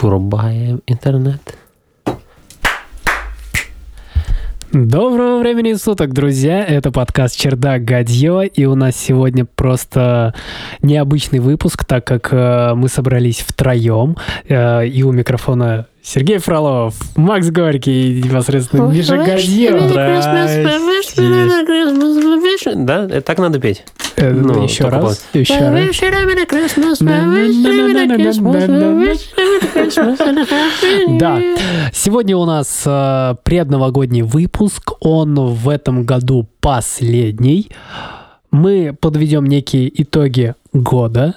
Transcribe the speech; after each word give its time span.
Врубаем 0.00 0.80
интернет. 0.86 1.40
Доброго 4.72 5.40
времени 5.40 5.74
суток, 5.74 6.14
друзья! 6.14 6.64
Это 6.64 6.90
подкаст 6.90 7.36
«Чердак 7.36 7.84
Гадье», 7.84 8.46
и 8.46 8.64
у 8.64 8.76
нас 8.76 8.96
сегодня 8.96 9.44
просто 9.44 10.32
необычный 10.80 11.40
выпуск, 11.40 11.84
так 11.84 12.06
как 12.06 12.32
э, 12.32 12.74
мы 12.74 12.88
собрались 12.88 13.40
втроем, 13.40 14.16
э, 14.48 14.86
и 14.86 15.02
у 15.02 15.12
микрофона 15.12 15.86
Сергей 16.02 16.38
Фролов, 16.38 16.94
Макс 17.16 17.50
Горький 17.50 18.18
и 18.18 18.22
непосредственно 18.22 18.86
Миша 18.90 19.16
Гадье. 19.18 19.70
Да, 22.74 23.04
это 23.04 23.20
так 23.20 23.38
надо 23.38 23.60
петь. 23.60 23.84
Э, 24.16 24.30
Ну, 24.32 24.62
еще 24.64 24.84
раз, 24.88 25.24
еще 25.34 25.54
раз. 25.70 25.96
Да, 31.18 31.38
сегодня 31.92 32.36
у 32.36 32.44
нас 32.44 32.82
э, 32.86 33.34
предновогодний 33.44 34.22
выпуск, 34.22 34.92
он 35.00 35.34
в 35.34 35.68
этом 35.68 36.04
году 36.04 36.48
последний. 36.60 37.70
Мы 38.50 38.96
подведем 38.98 39.44
некие 39.46 39.90
итоги 40.02 40.54
года, 40.72 41.36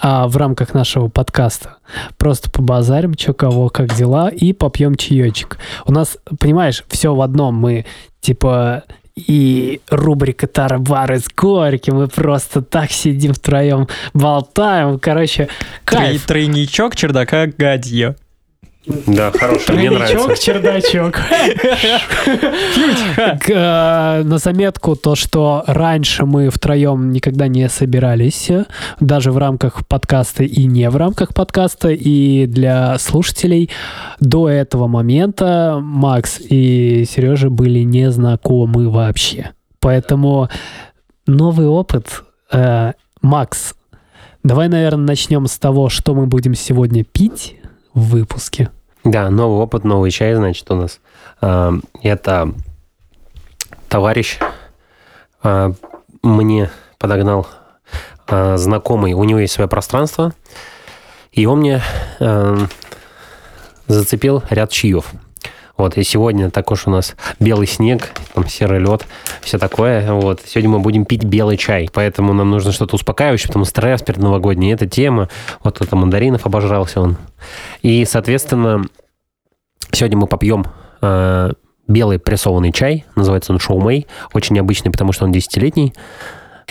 а 0.00 0.28
в 0.28 0.36
рамках 0.36 0.74
нашего 0.74 1.08
подкаста 1.08 1.76
просто 2.16 2.50
побазарим, 2.50 3.14
что 3.18 3.34
кого, 3.34 3.68
как 3.68 3.94
дела, 3.94 4.28
и 4.28 4.52
попьем 4.52 4.94
чаечек. 4.94 5.58
У 5.86 5.92
нас, 5.92 6.18
понимаешь, 6.38 6.84
все 6.88 7.14
в 7.14 7.20
одном. 7.20 7.54
Мы, 7.56 7.86
типа, 8.20 8.84
и 9.14 9.80
рубрика 9.90 10.46
Тары-бары 10.46 11.18
с 11.18 11.28
Горьким, 11.34 11.96
мы 11.96 12.08
просто 12.08 12.62
так 12.62 12.90
сидим 12.90 13.34
втроем, 13.34 13.88
болтаем. 14.14 14.98
Короче, 14.98 15.48
кайф. 15.84 16.26
Тройничок 16.26 16.96
чердака 16.96 17.46
гадье. 17.46 18.16
Да, 18.86 19.30
хороший, 19.30 19.76
мне 19.76 19.90
нравится. 19.90 20.36
чердачок. 20.42 21.20
Э, 23.48 24.22
На 24.24 24.38
заметку 24.38 24.96
то, 24.96 25.14
что 25.14 25.62
раньше 25.66 26.24
мы 26.26 26.50
втроем 26.50 27.12
никогда 27.12 27.46
не 27.48 27.68
собирались, 27.68 28.50
даже 28.98 29.30
в 29.30 29.38
рамках 29.38 29.86
подкаста 29.86 30.42
и 30.44 30.64
не 30.64 30.88
в 30.90 30.96
рамках 30.96 31.32
подкаста, 31.34 31.90
и 31.90 32.46
для 32.46 32.98
слушателей 32.98 33.70
до 34.20 34.48
этого 34.48 34.88
момента 34.88 35.78
Макс 35.80 36.40
и 36.40 37.04
Сережа 37.08 37.50
были 37.50 37.80
не 37.80 38.10
знакомы 38.10 38.88
вообще. 38.90 39.50
Поэтому 39.80 40.48
новый 41.26 41.66
опыт. 41.68 42.22
Э, 42.50 42.92
Макс, 43.20 43.74
давай, 44.42 44.68
наверное, 44.68 45.06
начнем 45.06 45.46
с 45.46 45.58
того, 45.58 45.88
что 45.88 46.14
мы 46.14 46.26
будем 46.26 46.54
сегодня 46.54 47.04
пить 47.04 47.56
в 47.94 48.10
выпуске. 48.10 48.70
Да, 49.04 49.30
новый 49.30 49.58
опыт, 49.58 49.84
новый 49.84 50.10
чай, 50.10 50.34
значит, 50.34 50.70
у 50.70 50.74
нас. 50.76 51.00
А, 51.40 51.72
Это 52.02 52.52
товарищ 53.88 54.38
а, 55.42 55.72
мне 56.22 56.70
подогнал 56.98 57.46
а, 58.28 58.56
знакомый, 58.56 59.12
у 59.14 59.24
него 59.24 59.40
есть 59.40 59.54
свое 59.54 59.68
пространство, 59.68 60.32
и 61.32 61.46
он 61.46 61.60
мне 61.60 61.82
зацепил 63.88 64.42
ряд 64.50 64.70
чаев. 64.70 65.12
Вот, 65.82 65.96
и 65.96 66.04
сегодня 66.04 66.48
також 66.48 66.86
у 66.86 66.90
нас 66.90 67.16
белый 67.40 67.66
снег, 67.66 68.12
там 68.34 68.46
серый 68.46 68.78
лед, 68.78 69.04
все 69.40 69.58
такое. 69.58 70.12
Вот, 70.12 70.40
сегодня 70.46 70.70
мы 70.70 70.78
будем 70.78 71.04
пить 71.04 71.24
белый 71.24 71.56
чай, 71.56 71.90
поэтому 71.92 72.32
нам 72.32 72.50
нужно 72.50 72.70
что-то 72.70 72.94
успокаивающее, 72.94 73.48
потому 73.48 73.64
что 73.64 73.70
стресс 73.70 74.00
перед 74.00 74.20
новогодний, 74.20 74.72
эта 74.72 74.86
тема. 74.86 75.28
Вот 75.64 75.80
это 75.80 75.96
мандаринов 75.96 76.46
обожрался 76.46 77.00
он. 77.00 77.16
И, 77.82 78.04
соответственно, 78.04 78.84
сегодня 79.90 80.18
мы 80.18 80.28
попьем 80.28 80.66
э, 81.00 81.50
белый 81.88 82.20
прессованный 82.20 82.70
чай. 82.70 83.04
Называется 83.16 83.52
он 83.52 83.58
Шоумей. 83.58 84.06
Очень 84.34 84.54
необычный, 84.54 84.92
потому 84.92 85.10
что 85.10 85.24
он 85.24 85.32
десятилетний. 85.32 85.94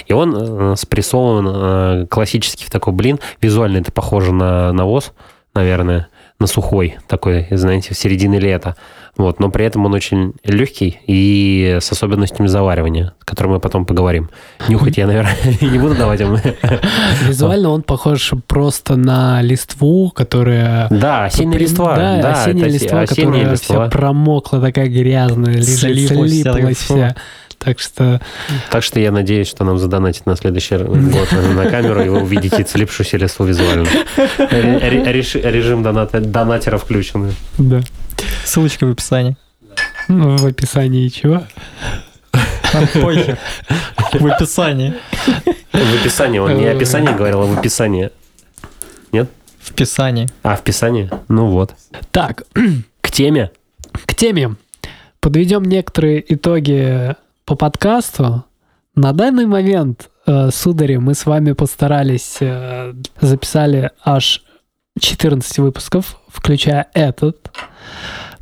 И 0.07 0.13
он 0.13 0.35
э, 0.37 0.75
спрессован 0.77 1.47
э, 1.49 2.07
классический 2.09 2.63
в 2.63 2.69
такой 2.69 2.93
блин. 2.93 3.19
Визуально 3.41 3.79
это 3.79 3.91
похоже 3.91 4.31
на 4.31 4.71
навоз, 4.71 5.11
наверное, 5.53 6.07
на 6.39 6.47
сухой 6.47 6.97
такой, 7.07 7.47
знаете, 7.51 7.93
в 7.93 7.97
середине 7.97 8.39
лета. 8.39 8.77
Вот, 9.17 9.39
но 9.39 9.49
при 9.49 9.65
этом 9.65 9.85
он 9.85 9.93
очень 9.93 10.33
легкий 10.43 10.99
и 11.05 11.77
с 11.81 11.91
особенностями 11.91 12.47
заваривания, 12.47 13.13
о 13.19 13.25
которых 13.25 13.53
мы 13.53 13.59
потом 13.59 13.85
поговорим. 13.85 14.29
Нюхать 14.69 14.97
я, 14.97 15.05
наверное, 15.05 15.35
не 15.61 15.77
буду 15.79 15.95
давать 15.95 16.21
вам. 16.21 16.37
Визуально 17.27 17.69
он 17.69 17.83
похож 17.83 18.31
просто 18.47 18.95
на 18.95 19.41
листву, 19.41 20.11
которая... 20.11 20.87
Да, 20.89 21.25
осенняя 21.25 21.59
листва. 21.59 21.95
Да, 21.95 22.43
осенняя 22.43 22.69
листва, 22.69 23.05
которая 23.05 23.55
вся 23.55 23.89
промокла, 23.89 24.61
такая 24.61 24.87
грязная, 24.87 25.55
лежит, 25.55 26.09
Слиплась 26.09 26.77
вся. 26.77 27.15
Так 27.63 27.79
что 27.79 28.19
Так 28.71 28.83
что 28.83 28.99
я 28.99 29.11
надеюсь, 29.11 29.47
что 29.47 29.63
нам 29.63 29.77
задонатят 29.77 30.25
на 30.25 30.35
следующий 30.35 30.77
год 30.77 31.31
на 31.31 31.69
камеру, 31.69 32.03
и 32.03 32.09
вы 32.09 32.21
увидите 32.23 32.65
слипшуюся 32.67 33.17
листву 33.17 33.45
визуально. 33.45 33.85
Режим 34.39 35.83
доната- 35.83 36.19
донатера 36.21 36.77
включен. 36.77 37.33
да. 37.57 37.81
Ссылочка 38.45 38.85
в 38.85 38.91
описании. 38.91 39.35
Ну, 40.07 40.37
в 40.37 40.45
описании 40.45 41.07
чего? 41.09 41.43
Похер. 42.71 43.37
В 44.13 44.25
описании. 44.27 44.93
В 45.71 46.01
описании, 46.01 46.39
он 46.39 46.57
не 46.57 46.65
описание 46.67 47.13
говорил, 47.13 47.41
а 47.41 47.45
в 47.45 47.57
описании. 47.59 48.09
В 49.11 49.71
описании. 49.71 50.27
А, 50.43 50.55
в 50.55 50.59
описании? 50.59 51.09
Ну 51.27 51.47
вот. 51.47 51.75
Так, 52.11 52.43
К 53.01 53.11
теме. 53.11 53.51
к 54.07 54.15
теме. 54.15 54.55
Подведем 55.19 55.63
некоторые 55.63 56.23
итоги 56.33 57.15
по 57.51 57.57
подкасту. 57.57 58.45
На 58.95 59.11
данный 59.11 59.45
момент, 59.45 60.09
э, 60.25 60.51
судари, 60.51 60.95
мы 60.95 61.15
с 61.15 61.25
вами 61.25 61.51
постарались, 61.51 62.37
э, 62.39 62.93
записали 63.19 63.91
аж 64.05 64.43
14 64.97 65.59
выпусков, 65.59 66.15
включая 66.29 66.87
этот. 66.93 67.51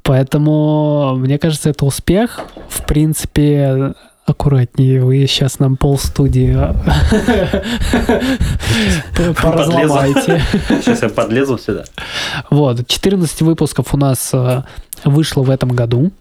Поэтому, 0.03 1.15
мне 1.15 1.39
кажется, 1.39 1.71
это 1.71 1.85
успех. 1.85 2.41
В 2.69 2.85
принципе, 2.85 3.95
аккуратнее, 4.27 5.03
вы 5.03 5.25
сейчас 5.25 5.57
нам 5.57 5.75
пол 5.75 5.97
студии 5.97 6.53
поразломаете. 9.41 10.43
Сейчас 10.83 11.01
я 11.01 11.09
подлезу 11.09 11.57
сюда. 11.57 11.85
Вот, 12.51 12.87
14 12.87 13.41
выпусков 13.41 13.91
у 13.95 13.97
нас 13.97 14.29
э, 14.33 14.61
вышло 15.03 15.41
в 15.41 15.49
этом 15.49 15.69
году. 15.69 16.11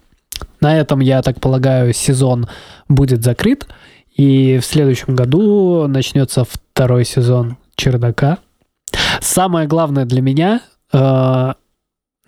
На 0.61 0.77
этом, 0.77 0.99
я 0.99 1.21
так 1.21 1.39
полагаю, 1.39 1.93
сезон 1.93 2.47
будет 2.87 3.23
закрыт. 3.23 3.67
И 4.15 4.59
в 4.61 4.65
следующем 4.65 5.15
году 5.15 5.87
начнется 5.87 6.43
второй 6.43 7.05
сезон 7.05 7.57
чердака. 7.75 8.39
Самое 9.21 9.67
главное 9.67 10.05
для 10.05 10.21
меня 10.21 10.61
э, 10.91 11.53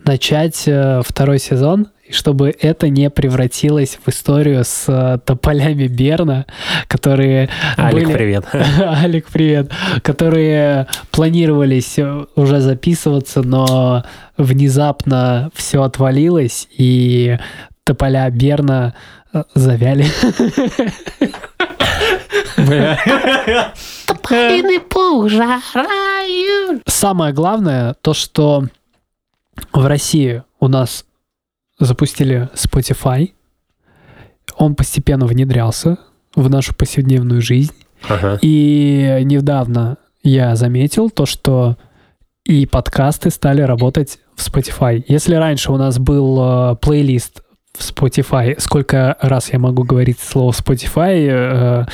начать 0.06 0.64
э, 0.68 1.02
второй 1.06 1.40
сезон, 1.40 1.88
и 2.08 2.14
чтобы 2.14 2.54
это 2.60 2.90
не 2.90 3.10
превратилось 3.10 3.98
в 4.04 4.10
историю 4.10 4.64
с 4.64 4.86
э, 4.88 5.20
тополями 5.26 5.88
Берна, 5.88 6.46
которые 6.88 7.50
Алик, 7.78 8.06
были- 8.08 8.14
привет. 8.14 8.46
Алик, 8.54 9.28
привет. 9.28 9.72
Которые 10.02 10.88
планировались 11.12 11.98
э, 11.98 12.26
уже 12.36 12.62
записываться, 12.62 13.42
но 13.42 14.04
внезапно 14.38 15.52
все 15.54 15.84
отвалилось, 15.84 16.68
и 16.78 17.38
тополя 17.84 18.30
Берна 18.30 18.94
э, 19.34 19.44
завяли. 19.56 20.06
Самое 26.88 27.34
главное, 27.34 27.96
то, 28.02 28.14
что 28.14 28.66
в 29.74 29.86
России 29.86 30.44
у 30.60 30.68
нас 30.68 31.06
запустили 31.80 32.50
Spotify. 32.54 33.32
Он 34.58 34.76
постепенно 34.76 35.26
внедрялся 35.26 35.98
в 36.36 36.50
нашу 36.50 36.76
повседневную 36.76 37.42
жизнь. 37.42 37.74
Ага. 38.08 38.40
И 38.42 39.20
недавно 39.24 39.98
я 40.24 40.56
заметил 40.56 41.10
то, 41.10 41.26
что 41.26 41.78
и 42.44 42.66
подкасты 42.66 43.30
стали 43.30 43.62
работать 43.62 44.20
в 44.36 44.48
Spotify. 44.48 45.04
Если 45.08 45.36
раньше 45.36 45.72
у 45.72 45.78
нас 45.78 46.00
был 46.00 46.72
э, 46.72 46.76
плейлист 46.78 47.44
в 47.78 47.82
Spotify, 47.82 48.60
сколько 48.60 49.16
раз 49.22 49.52
я 49.54 49.60
могу 49.60 49.84
говорить 49.84 50.20
слово 50.20 50.52
Spotify, 50.52 51.28
э, 51.30 51.86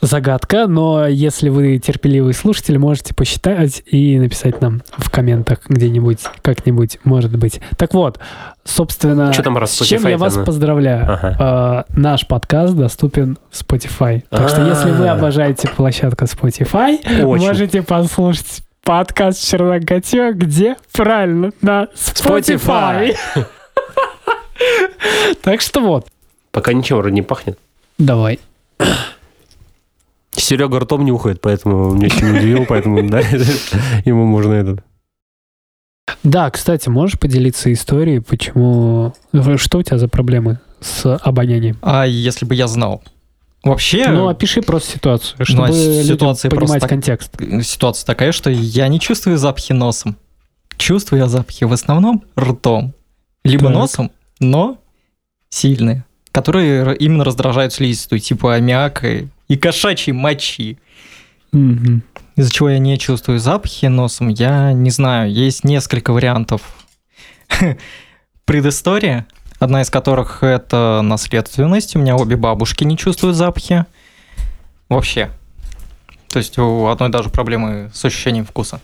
загадка, 0.00 0.66
но 0.66 1.06
если 1.06 1.48
вы 1.48 1.78
терпеливый 1.78 2.34
слушатель, 2.34 2.78
можете 2.78 3.14
посчитать 3.14 3.82
и 3.86 4.18
написать 4.18 4.60
нам 4.60 4.82
в 4.98 5.08
комментах 5.10 5.60
где-нибудь, 5.68 6.18
как-нибудь, 6.42 6.98
может 7.04 7.34
быть. 7.38 7.60
Так 7.78 7.94
вот, 7.94 8.18
собственно, 8.64 9.32
Чё 9.32 9.42
там 9.42 9.56
раз 9.56 9.72
с 9.72 9.84
чем 9.86 10.06
я 10.06 10.18
вас 10.18 10.34
поздравляю. 10.36 11.04
Ага. 11.10 11.84
Э, 11.88 11.94
наш 11.98 12.26
подкаст 12.26 12.74
доступен 12.74 13.38
в 13.50 13.62
Spotify. 13.62 14.24
Так 14.28 14.48
что 14.50 14.66
если 14.66 14.90
вы 14.90 15.08
А. 15.08 15.12
обожаете 15.14 15.68
площадку 15.68 16.24
Spotify, 16.24 16.98
Очень. 17.24 17.46
можете 17.46 17.82
послушать 17.82 18.62
подкаст 18.82 19.42
«Черноготё». 19.48 20.32
Где? 20.34 20.76
Правильно, 20.92 21.52
на 21.62 21.88
Spotify. 21.94 23.16
Так 25.42 25.60
что 25.60 25.80
вот. 25.80 26.06
Пока 26.52 26.72
ничего 26.72 27.00
вроде 27.00 27.14
не 27.14 27.22
пахнет. 27.22 27.58
Давай. 27.98 28.38
Серега 30.32 30.80
ртом 30.80 31.04
не 31.04 31.12
уходит, 31.12 31.40
поэтому 31.40 31.92
меня 31.94 32.06
очень 32.06 32.36
удивил, 32.36 32.66
поэтому 32.66 33.08
да, 33.08 33.20
ему 34.04 34.24
можно 34.26 34.52
этот. 34.52 34.80
Да, 36.22 36.50
кстати, 36.50 36.88
можешь 36.88 37.18
поделиться 37.18 37.72
историей, 37.72 38.20
почему... 38.20 39.14
Что 39.56 39.78
у 39.78 39.82
тебя 39.82 39.98
за 39.98 40.08
проблемы 40.08 40.58
с 40.80 41.16
обонянием? 41.16 41.78
А 41.82 42.04
если 42.06 42.46
бы 42.46 42.54
я 42.54 42.66
знал? 42.66 43.02
Вообще... 43.62 44.08
Ну, 44.08 44.28
опиши 44.28 44.60
просто 44.60 44.92
ситуацию, 44.92 45.44
чтобы 45.46 45.68
Ну, 45.68 45.74
а 46.00 46.02
ситуация 46.04 46.50
людям 46.50 46.60
понимать 46.60 46.80
так- 46.80 46.90
контекст. 46.90 47.32
Ситуация 47.62 48.06
такая, 48.06 48.32
что 48.32 48.50
я 48.50 48.88
не 48.88 49.00
чувствую 49.00 49.38
запахи 49.38 49.72
носом. 49.72 50.16
Чувствую 50.76 51.20
я 51.20 51.28
запахи 51.28 51.64
в 51.64 51.72
основном 51.72 52.24
ртом. 52.38 52.92
Либо 53.44 53.64
Так. 53.66 53.72
носом, 53.74 54.10
но 54.40 54.78
сильные. 55.50 56.04
Которые 56.32 56.96
именно 56.96 57.24
раздражают 57.24 57.72
слизистую, 57.72 58.18
типа 58.20 58.54
аммиака 58.54 59.06
и- 59.08 59.26
и 59.48 59.56
кошачьей 59.56 60.14
мочи. 60.14 60.78
Мгм. 61.52 62.02
Из-за 62.36 62.50
чего 62.50 62.70
я 62.70 62.78
не 62.78 62.98
чувствую 62.98 63.38
запахи 63.38 63.86
носом, 63.86 64.28
я 64.28 64.72
не 64.72 64.90
знаю. 64.90 65.30
Есть 65.32 65.62
несколько 65.62 66.12
вариантов 66.12 66.62
предыстория, 68.44 69.26
одна 69.58 69.82
из 69.82 69.90
которых 69.90 70.42
это 70.42 71.00
наследственность. 71.02 71.94
У 71.96 71.98
меня 72.00 72.16
обе 72.16 72.36
бабушки 72.36 72.84
не 72.84 72.96
чувствуют 72.96 73.36
запахи. 73.36 73.84
Вообще. 74.88 75.30
То 76.28 76.38
есть 76.38 76.58
у 76.58 76.86
одной 76.88 77.10
даже 77.10 77.30
проблемы 77.30 77.90
с 77.94 78.04
ощущением 78.04 78.44
вкуса. 78.44 78.80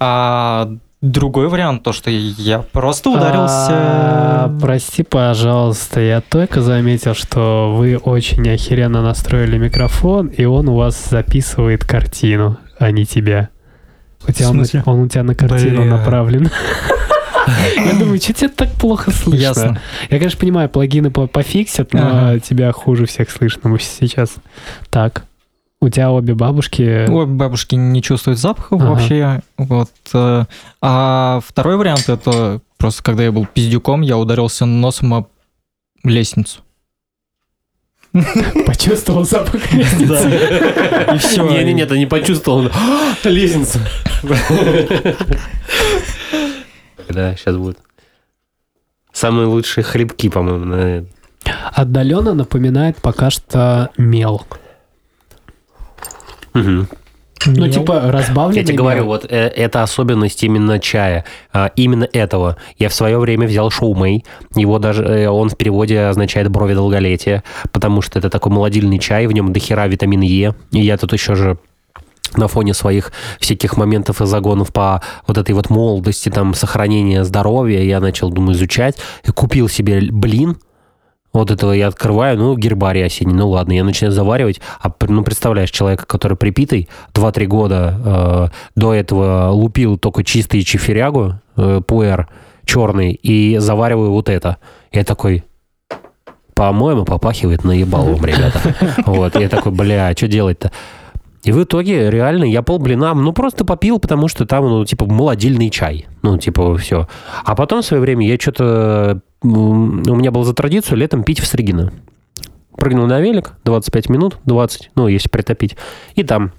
А 0.00 0.70
другой 1.00 1.48
вариант, 1.48 1.82
то, 1.82 1.92
что 1.92 2.10
я 2.10 2.58
просто 2.60 3.10
ударился... 3.10 3.68
А, 3.70 4.58
Прости, 4.60 5.02
пожалуйста, 5.02 6.00
я 6.00 6.20
только 6.20 6.60
заметил, 6.60 7.14
что 7.14 7.74
вы 7.76 7.96
очень 7.96 8.48
охеренно 8.48 9.02
настроили 9.02 9.58
микрофон, 9.58 10.26
и 10.28 10.44
он 10.44 10.68
у 10.68 10.74
вас 10.76 11.08
записывает 11.10 11.84
картину, 11.84 12.58
а 12.78 12.90
не 12.90 13.04
тебя. 13.04 13.50
У 14.26 14.32
тебя 14.32 14.50
он, 14.50 14.64
он 14.86 15.00
у 15.02 15.08
тебя 15.08 15.22
на 15.22 15.34
картину 15.34 15.82
Бля. 15.82 15.96
направлен. 15.96 16.50
Я 17.76 17.94
думаю, 17.98 18.20
что 18.20 18.34
тебе 18.34 18.48
так 18.48 18.70
плохо 18.72 19.10
слышно? 19.10 19.42
Ясно. 19.42 19.80
Я, 20.10 20.18
конечно, 20.18 20.38
понимаю, 20.38 20.68
плагины 20.68 21.10
по- 21.10 21.26
пофиксят, 21.26 21.94
но 21.94 22.38
тебя 22.40 22.72
хуже 22.72 23.06
всех 23.06 23.30
слышно 23.30 23.70
мы 23.70 23.78
сейчас. 23.78 24.34
Так, 24.90 25.24
у 25.80 25.88
тебя 25.88 26.10
обе 26.10 26.34
бабушки... 26.34 27.08
Обе 27.08 27.32
бабушки 27.32 27.74
не 27.76 28.02
чувствуют 28.02 28.38
запахов 28.38 28.80
Ага. 28.82 28.90
вообще. 28.90 29.42
Вот. 29.56 29.90
э, 30.12 30.44
А 30.82 31.40
второй 31.46 31.76
вариант 31.76 32.08
это 32.08 32.60
просто 32.78 33.02
когда 33.02 33.22
я 33.24 33.32
был 33.32 33.46
пиздюком, 33.46 34.00
я 34.02 34.16
ударился 34.18 34.64
носом 34.66 35.14
об 35.14 35.28
лестницу. 36.04 36.60
Почувствовал 38.66 39.24
запах 39.24 39.70
лестницы. 39.72 41.14
И 41.14 41.18
все. 41.18 41.48
Не-не-не, 41.48 41.84
ты 41.86 41.98
не 41.98 42.06
почувствовал. 42.06 42.70
Лестница. 43.24 43.78
Да, 47.08 47.34
сейчас 47.36 47.56
будет. 47.56 47.78
Самые 49.12 49.46
лучшие 49.46 49.82
хлебки, 49.82 50.28
по-моему, 50.28 50.64
на- 50.66 51.04
Отдаленно 51.72 52.34
напоминает 52.34 52.98
пока 53.00 53.30
что 53.30 53.90
мел. 53.96 54.44
Мгм. 56.58 56.88
Ну, 57.46 57.66
Мел. 57.66 57.72
типа 57.72 58.00
разбавленный 58.10 58.60
Я 58.60 58.66
тебе 58.66 58.78
говорю, 58.78 59.04
вот 59.04 59.24
э, 59.28 59.36
это 59.36 59.82
особенность 59.82 60.42
именно 60.42 60.80
чая, 60.80 61.24
а, 61.52 61.70
именно 61.76 62.08
этого. 62.12 62.56
Я 62.78 62.88
в 62.88 62.94
свое 62.94 63.18
время 63.18 63.46
взял 63.46 63.70
шоумей, 63.70 64.24
его 64.54 64.78
даже, 64.78 65.04
э, 65.04 65.28
он 65.28 65.48
в 65.48 65.56
переводе 65.56 66.00
означает 66.00 66.48
брови 66.50 66.74
долголетия, 66.74 67.44
потому 67.70 68.02
что 68.02 68.18
это 68.18 68.28
такой 68.28 68.50
молодильный 68.52 68.98
чай, 68.98 69.26
в 69.26 69.32
нем 69.32 69.52
дохера 69.52 69.86
витамина 69.86 70.24
Е, 70.24 70.54
и 70.72 70.80
я 70.80 70.96
тут 70.96 71.12
еще 71.12 71.34
же 71.36 71.58
на 72.36 72.48
фоне 72.48 72.74
своих 72.74 73.12
всяких 73.40 73.76
моментов 73.76 74.20
и 74.20 74.26
загонов 74.26 74.72
по 74.72 75.02
вот 75.26 75.38
этой 75.38 75.54
вот 75.54 75.70
молодости, 75.70 76.28
там, 76.28 76.54
сохранения 76.54 77.24
здоровья, 77.24 77.80
я 77.80 78.00
начал, 78.00 78.30
думаю, 78.30 78.54
изучать, 78.54 78.96
и 79.24 79.30
купил 79.30 79.68
себе 79.68 80.00
блин, 80.10 80.58
вот 81.38 81.50
этого 81.50 81.72
я 81.72 81.88
открываю, 81.88 82.38
ну, 82.38 82.56
гербарий 82.56 83.04
осенний, 83.04 83.34
ну 83.34 83.48
ладно, 83.48 83.72
я 83.72 83.84
начинаю 83.84 84.12
заваривать, 84.12 84.60
а, 84.80 84.92
ну, 85.06 85.22
представляешь, 85.22 85.70
человека, 85.70 86.06
который 86.06 86.36
припитый, 86.36 86.88
2-3 87.14 87.46
года 87.46 88.00
э, 88.04 88.48
до 88.74 88.94
этого 88.94 89.50
лупил 89.50 89.98
только 89.98 90.24
чистый 90.24 90.62
чиферягу, 90.62 91.34
э, 91.56 91.80
пуэр 91.86 92.28
черный, 92.64 93.12
и 93.12 93.56
завариваю 93.58 94.10
вот 94.10 94.28
это. 94.28 94.58
Я 94.92 95.04
такой, 95.04 95.44
по-моему, 96.54 97.04
попахивает 97.04 97.64
наебалом, 97.64 98.24
ребята. 98.24 98.60
Вот, 99.06 99.38
я 99.40 99.48
такой, 99.48 99.72
бля, 99.72 100.12
что 100.12 100.28
делать-то? 100.28 100.70
И 101.48 101.50
в 101.50 101.64
итоге, 101.64 102.10
реально, 102.10 102.44
я 102.44 102.60
пол 102.60 102.78
блина, 102.78 103.14
ну, 103.14 103.32
просто 103.32 103.64
попил, 103.64 103.98
потому 103.98 104.28
что 104.28 104.44
там, 104.44 104.68
ну, 104.68 104.84
типа, 104.84 105.06
молодильный 105.06 105.70
чай. 105.70 106.06
Ну, 106.20 106.36
типа, 106.36 106.76
все. 106.76 107.08
А 107.42 107.54
потом 107.54 107.80
в 107.80 107.86
свое 107.86 108.02
время 108.02 108.28
я 108.28 108.38
что-то... 108.38 109.22
У 109.40 109.48
меня 109.48 110.30
было 110.30 110.44
за 110.44 110.52
традицию 110.52 110.98
летом 110.98 111.24
пить 111.24 111.40
в 111.40 111.46
Стригино. 111.46 111.90
Прыгнул 112.76 113.06
на 113.06 113.18
велик, 113.20 113.54
25 113.64 114.10
минут, 114.10 114.36
20, 114.44 114.90
ну, 114.94 115.08
если 115.08 115.30
притопить. 115.30 115.78
И 116.16 116.22
там. 116.22 116.52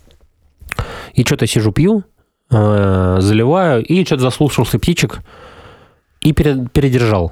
И 1.13 1.23
что-то 1.23 1.45
сижу, 1.45 1.71
пью, 1.71 2.03
э, 2.49 3.17
заливаю, 3.19 3.85
и 3.85 4.03
что-то 4.03 4.23
заслушался 4.23 4.79
птичек, 4.79 5.19
и 6.21 6.33
пере- 6.33 6.67
передержал. 6.73 7.31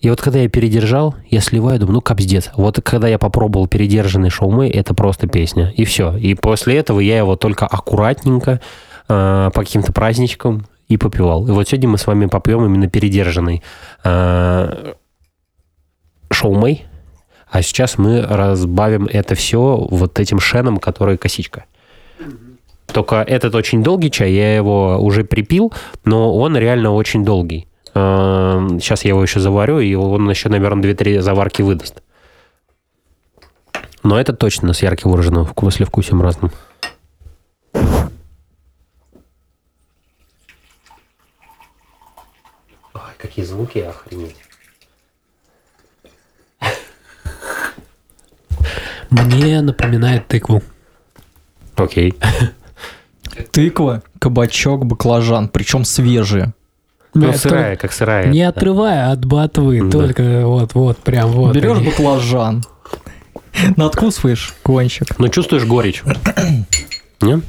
И 0.00 0.08
вот 0.08 0.20
когда 0.22 0.38
я 0.38 0.48
передержал, 0.48 1.14
я 1.28 1.40
сливаю, 1.40 1.78
думаю, 1.78 1.94
ну 1.94 2.00
капздец. 2.00 2.50
Вот 2.56 2.80
когда 2.82 3.06
я 3.06 3.18
попробовал 3.18 3.68
передержанный 3.68 4.30
шаумей, 4.30 4.70
это 4.70 4.94
просто 4.94 5.26
песня. 5.26 5.72
И 5.76 5.84
все. 5.84 6.16
И 6.16 6.34
после 6.34 6.78
этого 6.78 7.00
я 7.00 7.18
его 7.18 7.36
только 7.36 7.66
аккуратненько 7.66 8.60
э, 9.08 9.50
по 9.52 9.60
каким-то 9.60 9.92
праздничкам 9.92 10.66
и 10.88 10.96
попивал. 10.96 11.46
И 11.46 11.50
вот 11.50 11.68
сегодня 11.68 11.88
мы 11.88 11.98
с 11.98 12.06
вами 12.06 12.26
попьем 12.26 12.64
именно 12.64 12.88
передержанный 12.88 13.62
э, 14.02 14.94
шаумей. 16.32 16.86
А 17.50 17.62
сейчас 17.62 17.98
мы 17.98 18.22
разбавим 18.22 19.06
это 19.06 19.34
все 19.34 19.86
вот 19.90 20.18
этим 20.18 20.40
шеном, 20.40 20.78
который 20.78 21.18
косичка. 21.18 21.64
Только 22.86 23.16
этот 23.16 23.54
очень 23.54 23.82
долгий 23.82 24.10
чай, 24.10 24.32
я 24.32 24.56
его 24.56 24.98
уже 24.98 25.24
припил, 25.24 25.72
но 26.04 26.34
он 26.34 26.56
реально 26.56 26.92
очень 26.92 27.24
долгий. 27.24 27.66
Сейчас 27.92 29.04
я 29.04 29.10
его 29.10 29.22
еще 29.22 29.40
заварю, 29.40 29.80
и 29.80 29.94
он 29.94 30.28
еще, 30.30 30.48
наверное, 30.48 30.92
2-3 30.94 31.20
заварки 31.20 31.62
выдаст. 31.62 32.02
Но 34.02 34.18
это 34.18 34.32
точно 34.32 34.72
с 34.72 34.82
ярко 34.82 35.08
выраженным 35.08 35.44
вку- 35.44 35.66
послевкусием 35.66 36.22
разным. 36.22 36.50
Ой, 42.94 43.00
какие 43.18 43.44
звуки, 43.44 43.78
охренеть. 43.78 44.36
Мне 49.10 49.60
напоминает 49.60 50.28
тыкву. 50.28 50.62
Окей. 51.76 52.14
Тыква, 53.52 54.02
кабачок, 54.18 54.86
баклажан, 54.86 55.48
причем 55.48 55.84
свежие. 55.84 56.52
Ну, 57.14 57.32
сырая, 57.32 57.76
как 57.76 57.92
сырая. 57.92 58.26
Не 58.28 58.42
отрывая 58.42 59.10
от 59.10 59.24
ботвы, 59.24 59.80
Да. 59.82 59.90
только 59.90 60.42
вот-вот, 60.46 60.98
прям 60.98 61.30
вот. 61.30 61.54
Берешь 61.54 61.78
они. 61.78 61.86
баклажан, 61.86 62.64
надкусываешь 63.76 64.54
кончик, 64.62 65.18
Ну, 65.18 65.28
чувствуешь 65.28 65.64
горечь. 65.64 66.02
Не? 67.20 67.42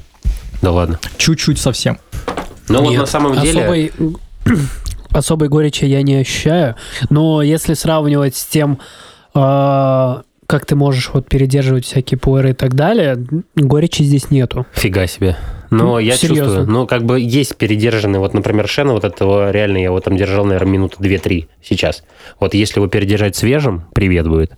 Да 0.61 0.71
ладно. 0.71 0.99
чуть-чуть 1.17 1.59
совсем. 1.59 1.97
Но 2.67 2.81
Ну, 2.81 2.85
вот 2.89 2.97
на 2.97 3.05
самом 3.05 3.39
деле... 3.41 3.61
особой, 3.61 3.91
особой 5.11 5.49
горечи 5.49 5.85
я 5.85 6.01
не 6.01 6.15
ощущаю, 6.15 6.75
но 7.09 7.41
если 7.41 7.73
сравнивать 7.73 8.35
с 8.35 8.45
тем, 8.45 8.79
а, 9.33 10.23
как 10.47 10.65
ты 10.65 10.75
можешь 10.75 11.09
вот 11.13 11.27
передерживать 11.29 11.85
всякие 11.85 12.17
пуэры 12.17 12.51
и 12.51 12.53
так 12.53 12.75
далее, 12.75 13.17
горечи 13.55 14.03
здесь 14.03 14.29
нету. 14.31 14.65
Фига 14.73 15.07
себе. 15.07 15.37
Но 15.71 15.85
Ну, 15.85 15.99
я 15.99 16.15
серьезно. 16.17 16.43
чувствую, 16.45 16.67
ну, 16.69 16.85
как 16.85 17.03
бы 17.05 17.19
есть 17.19 17.55
передержанный, 17.55 18.19
вот, 18.19 18.33
например, 18.33 18.67
Шена, 18.67 18.91
вот 18.93 19.03
этого 19.05 19.51
реально 19.51 19.77
я 19.77 19.85
его 19.85 19.99
там 20.01 20.17
держал, 20.17 20.45
наверное, 20.45 20.73
минуты 20.73 20.97
2-3 20.99 21.47
сейчас. 21.63 22.03
Вот 22.39 22.53
если 22.53 22.79
его 22.79 22.87
передержать 22.87 23.35
свежим, 23.37 23.85
привет 23.93 24.27
будет. 24.27 24.51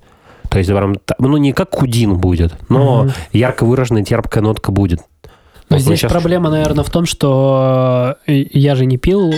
То 0.50 0.58
есть, 0.58 0.70
прям, 0.70 0.96
ну, 1.20 1.38
не 1.38 1.54
как 1.54 1.70
кудин 1.70 2.18
будет, 2.18 2.54
но 2.68 3.04
Мгм. 3.04 3.14
ярко 3.32 3.64
выраженная 3.66 4.04
терпкая 4.04 4.44
нотка 4.44 4.72
будет. 4.72 5.00
Но 5.70 5.78
здесь 5.80 6.00
щас- 6.00 6.12
проблема, 6.12 6.50
наверное, 6.52 6.84
в 6.84 6.90
том, 6.92 7.06
что 7.06 8.16
э, 8.28 8.46
я 8.52 8.76
же 8.76 8.86
не 8.86 8.98
пил 8.98 9.34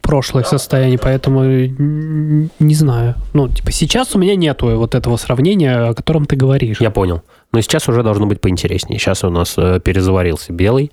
прошлых 0.00 0.46
состояний, 0.48 0.98
поэтому 0.98 1.42
не 1.44 2.74
знаю. 2.74 3.14
Ну, 3.34 3.48
типа, 3.48 3.70
сейчас 3.72 4.14
у 4.16 4.18
меня 4.18 4.34
нету 4.36 4.66
вот 4.78 4.94
этого 4.94 5.16
сравнения, 5.16 5.90
о 5.90 5.94
котором 5.94 6.24
ты 6.26 6.34
говоришь. 6.36 6.80
Я 6.80 6.90
понял. 6.90 7.22
Но 7.52 7.60
сейчас 7.60 7.88
уже 7.88 8.02
должно 8.02 8.26
быть 8.26 8.40
поинтереснее. 8.40 8.98
Сейчас 8.98 9.22
у 9.24 9.30
нас 9.30 9.54
э, 9.56 9.80
перезаварился 9.84 10.52
белый 10.52 10.90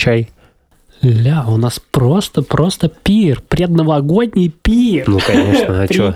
чай. 0.00 0.28
Ля, 1.02 1.44
у 1.48 1.56
нас 1.56 1.80
просто-просто 1.90 2.88
пир, 2.88 3.42
предновогодний 3.48 4.50
пир. 4.50 5.04
Ну, 5.08 5.18
конечно, 5.26 5.82
а 5.82 5.86
что? 5.90 6.14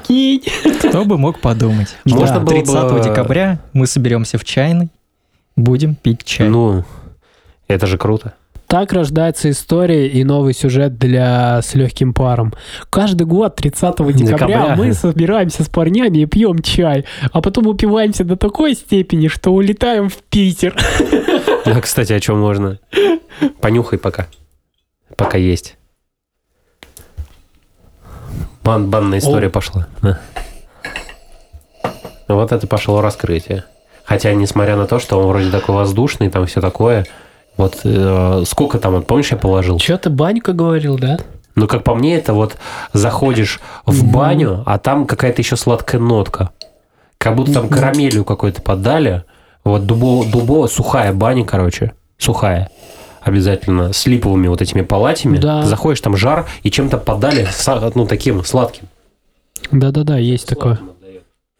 Кто 0.89 1.05
бы 1.05 1.17
мог 1.17 1.41
подумать. 1.41 1.97
Можно 2.05 2.27
Что 2.37 2.41
было 2.41 2.51
бы- 2.51 2.99
30 3.01 3.03
декабря 3.03 3.61
мы 3.73 3.87
соберемся 3.87 4.37
в 4.39 4.45
чайной, 4.45 4.89
будем 5.57 5.95
пить 5.95 6.25
чай. 6.25 6.49
Ну, 6.49 6.85
это 7.69 7.87
же 7.87 7.97
круто. 7.97 8.35
Так 8.67 8.93
рождается 8.93 9.51
история 9.51 10.09
и 10.09 10.25
новый 10.25 10.55
сюжет 10.55 10.99
для 10.99 11.61
«С 11.63 11.75
легким 11.75 12.13
паром». 12.15 12.55
Каждый 12.91 13.27
год 13.27 13.57
30 13.57 13.97
декабря, 14.17 14.47
Декабря. 14.47 14.75
мы 14.77 14.93
собираемся 14.95 15.63
с 15.65 15.69
парнями 15.69 16.19
и 16.19 16.27
пьем 16.27 16.61
чай, 16.61 17.05
а 17.33 17.41
потом 17.41 17.67
упиваемся 17.67 18.25
до 18.25 18.37
такой 18.37 18.75
степени, 18.75 19.29
что 19.29 19.51
улетаем 19.51 20.09
в 20.09 20.17
Питер. 20.17 20.75
Да, 21.65 21.81
кстати, 21.83 22.13
о 22.13 22.21
чем 22.21 22.41
можно? 22.41 22.79
Понюхай 23.61 23.99
пока. 23.99 24.27
Пока 25.17 25.39
есть. 25.39 25.77
Бан, 28.65 28.89
банная 28.91 29.19
история 29.19 29.49
О. 29.49 29.51
пошла. 29.51 29.87
да. 30.03 30.21
Вот 32.27 32.53
это 32.53 32.67
пошло 32.67 33.03
раскрытие. 33.03 33.65
Хотя, 34.05 34.33
несмотря 34.35 34.77
на 34.77 34.87
то, 34.87 34.99
что 34.99 35.19
он 35.21 35.27
вроде 35.27 35.51
такой 35.51 35.75
воздушный, 35.75 36.31
там 36.31 36.47
все 36.47 36.61
такое. 36.61 37.07
Вот 37.57 37.81
э, 37.85 38.43
сколько 38.47 38.79
там, 38.79 38.95
вот, 38.95 39.07
помнишь, 39.07 39.31
я 39.31 39.37
положил? 39.37 39.79
Че 39.79 39.97
ты 39.97 40.11
банька 40.11 40.53
говорил, 40.53 40.99
да? 40.99 41.19
Ну, 41.55 41.69
как 41.69 41.85
по 41.85 41.95
мне, 41.95 42.17
это 42.17 42.33
вот 42.33 42.57
заходишь 42.93 43.61
в 43.87 44.11
баню, 44.11 44.65
а 44.67 44.79
там 44.79 45.07
какая-то 45.07 45.41
еще 45.41 45.57
сладкая 45.57 46.01
нотка. 46.01 46.51
Как 47.19 47.37
будто 47.37 47.53
там 47.53 47.69
карамелью 47.69 48.25
какой-то 48.25 48.61
подали. 48.61 49.25
Вот 49.63 49.87
дубо, 49.87 50.25
дубовая, 50.27 50.69
сухая 50.69 51.13
баня, 51.13 51.45
короче. 51.45 51.95
Сухая. 52.19 52.71
Обязательно. 53.23 53.93
С 53.93 54.05
липовыми 54.05 54.49
вот 54.49 54.61
этими 54.61 54.83
палатями. 54.83 55.39
Да. 55.39 55.63
Заходишь, 55.63 56.01
там 56.01 56.17
жар, 56.17 56.47
и 56.63 56.71
чем-то 56.71 56.99
подали, 56.99 57.49
ну, 57.95 58.07
таким 58.07 58.45
сладким. 58.45 58.89
Да-да-да, 59.71 60.19
есть 60.19 60.47
такое. 60.47 60.79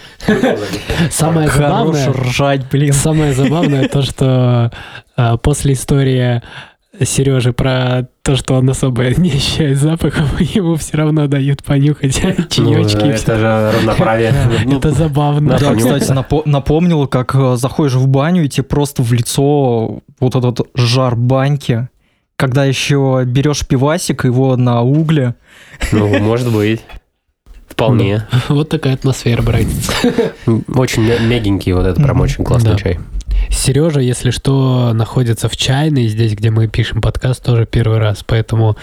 Самое 1.12 1.50
забавное, 1.50 2.12
ржать, 2.12 2.70
блин. 2.70 2.94
самое 2.94 3.34
забавное 3.34 3.88
то, 3.88 4.02
что 4.02 4.72
а, 5.16 5.38
после 5.38 5.74
истории 5.74 6.42
Сережи 7.02 7.52
про 7.52 8.08
то, 8.22 8.36
что 8.36 8.56
он 8.56 8.70
особо 8.70 9.04
не 9.18 9.30
ощущает 9.32 9.78
запахов, 9.78 10.40
ему 10.40 10.76
все 10.76 10.98
равно 10.98 11.28
дают 11.28 11.64
понюхать 11.64 12.22
Ну, 12.58 12.74
чаечки. 12.74 13.06
это 13.22 13.38
же 13.38 13.72
равноправие. 13.76 14.34
Ну, 14.66 14.78
Это 14.78 14.92
забавно. 14.92 15.58
Да, 15.58 15.76
кстати, 15.76 16.12
напо- 16.12 16.44
напомнил, 16.46 17.08
как 17.08 17.36
э, 17.36 17.56
заходишь 17.58 17.96
в 17.96 18.08
баню, 18.08 18.44
и 18.46 18.50
тебе 18.50 18.64
просто 18.64 19.04
в 19.04 19.12
лицо 19.12 20.00
вот 20.20 20.36
этот 20.36 20.62
жар 20.76 21.16
баньки. 21.16 21.90
Когда 22.38 22.66
еще 22.66 23.24
берешь 23.26 23.66
пивасик, 23.66 24.26
его 24.26 24.58
на 24.58 24.82
угле. 24.82 25.36
ну, 25.94 26.20
может 26.20 26.52
быть. 26.52 26.82
Вполне. 27.76 28.26
Вот 28.50 28.70
такая 28.70 28.94
атмосфера, 28.94 29.42
братец. 29.42 29.92
Очень 30.68 31.04
мя- 31.04 31.20
мягенький 31.20 31.74
вот 31.74 31.86
это 31.86 32.02
прям 32.02 32.22
очень 32.22 32.44
классный 32.46 32.72
Да. 32.72 32.78
чай. 32.78 33.00
Сережа, 33.50 34.00
если 34.00 34.32
что, 34.32 34.94
находится 34.94 35.50
в 35.50 35.58
чайной, 35.58 36.08
здесь, 36.08 36.34
где 36.36 36.52
мы 36.52 36.68
пишем 36.68 37.02
подкаст, 37.02 37.44
тоже 37.44 37.66
первый 37.66 37.98
раз. 38.00 38.24
Поэтому, 38.26 38.78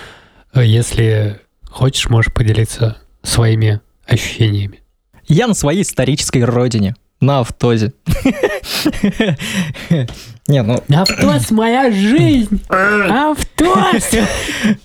э, 0.54 0.62
если 0.64 1.40
хочешь, 1.70 2.10
можешь 2.10 2.32
поделиться 2.34 2.98
своими 3.22 3.80
ощущениями. 4.06 4.80
Я 5.26 5.46
на 5.46 5.54
своей 5.54 5.82
исторической 5.82 6.44
родине, 6.44 6.94
на 7.20 7.40
Автозе. 7.40 7.94
Не, 10.48 10.62
ну, 10.62 10.82
Автос 10.94 11.50
моя 11.50 11.90
жизнь! 11.90 12.60
Автос! 12.68 14.10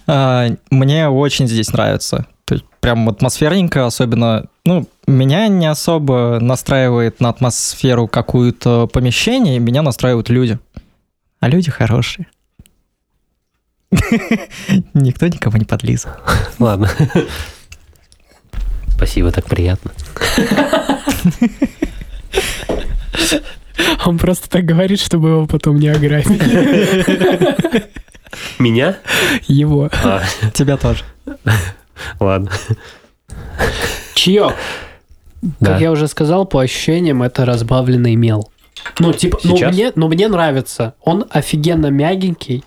а, 0.07 0.47
мне 0.69 1.09
очень 1.09 1.47
здесь 1.47 1.71
нравится. 1.73 2.25
То 2.47 2.53
есть 2.53 2.65
прям 2.79 3.09
атмосферненько, 3.09 3.85
особенно, 3.85 4.45
ну, 4.63 4.87
меня 5.05 5.49
не 5.49 5.67
особо 5.67 6.39
настраивает 6.39 7.19
на 7.19 7.27
атмосферу 7.27 8.07
какую-то 8.07 8.87
помещение, 8.87 9.59
меня 9.59 9.81
настраивают 9.81 10.29
люди. 10.29 10.57
А 11.41 11.49
люди 11.49 11.69
хорошие. 11.69 12.27
Никто 14.93 15.27
никого 15.27 15.57
не 15.57 15.65
подлизал. 15.65 16.13
Ладно. 16.57 16.89
Спасибо, 18.95 19.33
так 19.33 19.45
приятно. 19.47 19.91
Он 24.05 24.17
просто 24.17 24.49
так 24.49 24.63
говорит, 24.63 25.01
чтобы 25.01 25.29
его 25.29 25.47
потом 25.47 25.79
не 25.79 25.89
ограбили. 25.89 27.89
Меня? 28.57 28.95
Его. 29.49 29.89
А, 29.91 30.23
Тебя 30.53 30.77
тоже. 30.77 31.03
ладно. 32.19 32.51
Чье? 34.15 34.51
Да. 35.41 35.73
Как 35.73 35.81
я 35.81 35.91
уже 35.91 36.07
сказал, 36.07 36.45
по 36.45 36.61
ощущениям, 36.61 37.23
это 37.23 37.45
разбавленный 37.45 38.15
мел. 38.15 38.49
Ну, 38.99 39.13
типа, 39.13 39.39
ну 39.43 39.57
Сейчас? 39.57 39.73
мне, 39.73 39.91
ну 39.95 40.07
мне 40.07 40.27
нравится. 40.27 40.95
Он 41.03 41.25
офигенно 41.29 41.87
мягенький. 41.87 42.63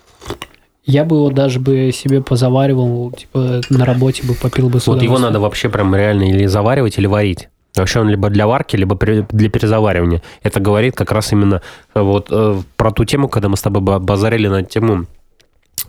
Я 0.83 1.05
бы 1.05 1.17
его 1.17 1.29
даже 1.29 1.59
бы 1.59 1.91
себе 1.93 2.21
позаваривал, 2.21 3.11
типа, 3.11 3.61
на 3.69 3.85
работе 3.85 4.25
бы 4.25 4.33
попил 4.33 4.69
бы 4.69 4.79
с 4.79 4.87
Вот 4.87 5.01
его 5.01 5.19
надо 5.19 5.39
вообще 5.39 5.69
прям 5.69 5.95
реально 5.95 6.23
или 6.23 6.45
заваривать, 6.47 6.97
или 6.97 7.05
варить. 7.05 7.49
Вообще 7.75 8.01
он 8.01 8.09
либо 8.09 8.29
для 8.29 8.47
варки, 8.47 8.75
либо 8.75 8.97
для 8.97 9.49
перезаваривания. 9.49 10.21
Это 10.43 10.59
говорит 10.59 10.95
как 10.95 11.11
раз 11.11 11.31
именно 11.31 11.61
э, 11.93 12.01
вот 12.01 12.27
э, 12.29 12.61
про 12.75 12.91
ту 12.91 13.05
тему, 13.05 13.29
когда 13.29 13.47
мы 13.47 13.55
с 13.55 13.61
тобой 13.61 13.81
ба- 13.81 13.99
базарили 13.99 14.47
на 14.47 14.63
тему 14.63 15.05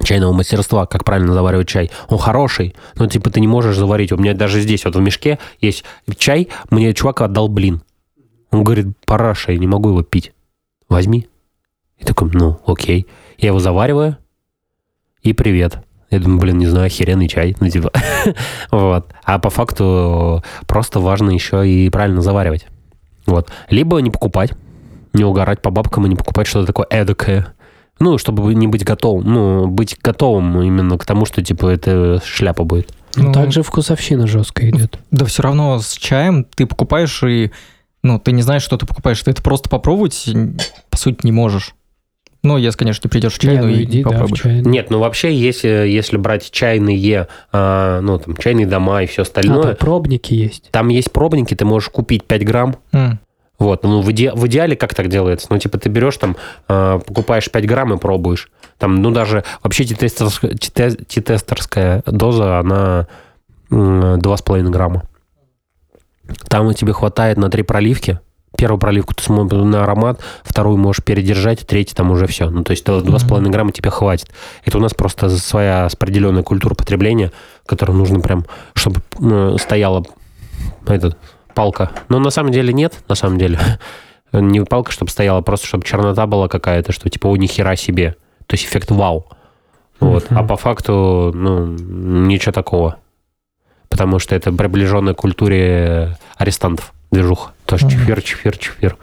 чайного 0.02 0.32
мастерства, 0.32 0.86
как 0.86 1.04
правильно 1.04 1.32
заваривать 1.32 1.68
чай. 1.68 1.90
Он 2.08 2.18
хороший, 2.18 2.74
но 2.96 3.06
типа 3.06 3.30
ты 3.30 3.40
не 3.40 3.48
можешь 3.48 3.76
заварить. 3.76 4.12
У 4.12 4.16
меня 4.16 4.34
даже 4.34 4.60
здесь 4.60 4.84
вот 4.84 4.96
в 4.96 5.00
мешке 5.00 5.38
есть 5.60 5.84
чай, 6.16 6.48
мне 6.70 6.94
чувак 6.94 7.20
отдал 7.22 7.48
блин. 7.48 7.82
Он 8.50 8.64
говорит, 8.64 8.86
параша, 9.06 9.52
я 9.52 9.58
не 9.58 9.66
могу 9.66 9.90
его 9.90 10.02
пить. 10.02 10.32
Возьми. 10.88 11.28
И 11.98 12.04
такой, 12.04 12.30
ну, 12.32 12.60
окей. 12.66 13.06
Я 13.38 13.48
его 13.48 13.58
завариваю, 13.60 14.18
и 15.22 15.32
привет. 15.32 15.78
Я 16.10 16.18
думаю, 16.18 16.40
блин, 16.40 16.58
не 16.58 16.66
знаю, 16.66 16.86
охеренный 16.86 17.28
чай. 17.28 17.56
Ну, 17.60 17.68
типа, 17.68 17.92
вот. 18.70 19.06
А 19.24 19.38
по 19.38 19.50
факту 19.50 20.42
просто 20.66 21.00
важно 21.00 21.30
еще 21.30 21.66
и 21.66 21.88
правильно 21.90 22.20
заваривать. 22.20 22.66
Вот. 23.24 23.50
Либо 23.70 23.98
не 24.00 24.10
покупать, 24.10 24.52
не 25.12 25.24
угорать 25.24 25.62
по 25.62 25.70
бабкам 25.70 26.06
и 26.06 26.08
не 26.08 26.16
покупать 26.16 26.48
что-то 26.48 26.66
такое 26.66 26.86
эдакое. 26.90 27.54
Ну, 27.98 28.18
чтобы 28.18 28.54
не 28.54 28.66
быть 28.66 28.84
готовым. 28.84 29.24
Ну, 29.32 29.66
быть 29.68 29.96
готовым 30.02 30.60
именно 30.62 30.98
к 30.98 31.04
тому, 31.06 31.24
что, 31.24 31.42
типа, 31.42 31.66
это 31.68 32.20
шляпа 32.24 32.64
будет. 32.64 32.92
Ну, 33.16 33.24
Ну, 33.28 33.32
также 33.32 33.62
вкусовщина 33.62 34.26
жестко 34.26 34.68
идет. 34.70 34.98
Да 35.10 35.24
все 35.26 35.42
равно 35.42 35.78
с 35.78 35.92
чаем 35.92 36.44
ты 36.44 36.66
покупаешь 36.66 37.22
и, 37.22 37.52
ну, 38.02 38.18
ты 38.18 38.32
не 38.32 38.42
знаешь, 38.42 38.62
что 38.62 38.76
ты 38.78 38.86
покупаешь. 38.86 39.22
Ты 39.22 39.30
это 39.30 39.42
просто 39.42 39.68
попробовать, 39.68 40.28
по 40.90 40.96
сути, 40.96 41.18
не 41.24 41.32
можешь. 41.32 41.74
Ну, 42.42 42.56
если, 42.56 42.76
конечно, 42.78 43.02
ты 43.02 43.08
придешь 43.08 43.34
в 43.34 43.42
Не, 43.44 43.50
чайную 43.50 43.72
ну 43.72 43.78
и 43.78 43.84
иди, 43.84 44.02
да, 44.02 44.08
в 44.08 44.12
попробуешь. 44.14 44.40
чайную. 44.40 44.66
Нет, 44.68 44.90
ну 44.90 44.98
вообще, 44.98 45.32
если, 45.32 45.68
если 45.68 46.16
брать 46.16 46.50
чайные, 46.50 47.28
а, 47.52 48.00
ну, 48.00 48.18
там, 48.18 48.36
чайные 48.36 48.66
дома 48.66 49.02
и 49.04 49.06
все 49.06 49.22
А, 49.22 49.24
остальное, 49.24 49.62
там 49.62 49.76
пробники 49.76 50.34
есть. 50.34 50.68
там 50.72 50.88
есть 50.88 51.12
пробники, 51.12 51.54
ты 51.54 51.64
можешь 51.64 51.88
купить 51.90 52.24
5 52.24 52.44
грамм, 52.44 52.74
М. 52.92 53.20
Вот, 53.62 53.84
ну 53.84 54.00
в, 54.00 54.08
иде- 54.10 54.32
в 54.34 54.44
идеале 54.48 54.74
как 54.74 54.92
так 54.92 55.06
делается? 55.08 55.46
Ну, 55.50 55.58
типа, 55.58 55.78
ты 55.78 55.88
берешь 55.88 56.16
там, 56.16 56.36
э, 56.68 56.98
покупаешь 57.06 57.48
5 57.48 57.64
грамм 57.64 57.94
и 57.94 57.96
пробуешь. 57.96 58.50
Там, 58.78 58.96
ну, 58.96 59.12
даже 59.12 59.44
вообще 59.62 59.84
титестерская, 59.84 60.50
тите- 60.54 60.96
титестерская 61.06 62.02
доза, 62.06 62.58
она 62.58 63.06
м, 63.70 64.18
2,5 64.18 64.68
грамма. 64.70 65.04
Там 66.48 66.74
тебе 66.74 66.92
хватает 66.92 67.38
на 67.38 67.50
три 67.50 67.62
проливки. 67.62 68.18
Первую 68.56 68.78
проливку 68.80 69.14
ты 69.14 69.22
смотришь 69.22 69.62
на 69.62 69.84
аромат, 69.84 70.20
вторую 70.42 70.76
можешь 70.76 71.02
передержать, 71.04 71.64
третью 71.66 71.96
там 71.96 72.10
уже 72.10 72.26
все. 72.26 72.50
Ну, 72.50 72.64
то 72.64 72.72
есть 72.72 72.84
2,5 72.84 73.48
грамма 73.50 73.70
тебе 73.70 73.90
хватит. 73.90 74.28
Это 74.64 74.78
у 74.78 74.80
нас 74.80 74.92
просто 74.92 75.28
своя 75.30 75.86
определенная 75.86 76.42
культура 76.42 76.74
потребления, 76.74 77.30
которую 77.64 77.96
нужно 77.96 78.18
прям, 78.20 78.44
чтобы 78.74 79.00
э, 79.20 79.56
стояла 79.60 80.04
этот, 80.86 81.16
палка. 81.54 81.90
Но 82.08 82.18
на 82.18 82.30
самом 82.30 82.52
деле 82.52 82.72
нет, 82.72 82.94
на 83.08 83.14
самом 83.14 83.38
деле. 83.38 83.58
Не 84.32 84.64
палка, 84.64 84.92
чтобы 84.92 85.10
стояла, 85.10 85.42
просто 85.42 85.66
чтобы 85.66 85.84
чернота 85.84 86.26
была 86.26 86.48
какая-то, 86.48 86.92
что 86.92 87.10
типа, 87.10 87.26
о, 87.26 87.36
ни 87.36 87.46
хера 87.46 87.76
себе. 87.76 88.16
То 88.46 88.54
есть 88.54 88.64
эффект 88.64 88.90
вау. 88.90 89.26
Вот. 90.00 90.30
Мгм. 90.30 90.38
А 90.38 90.42
по 90.42 90.56
факту, 90.56 91.30
ну, 91.34 91.66
ничего 91.66 92.52
такого. 92.52 92.96
Потому 93.90 94.18
что 94.18 94.34
это 94.34 94.50
приближенная 94.50 95.12
к 95.12 95.18
культуре 95.18 96.16
арестантов 96.36 96.92
движуха. 97.10 97.52
Тоже 97.66 97.84
Мгм. 97.86 97.92
чефир, 97.92 98.22
чефир, 98.22 98.56
чефир. 98.56 98.96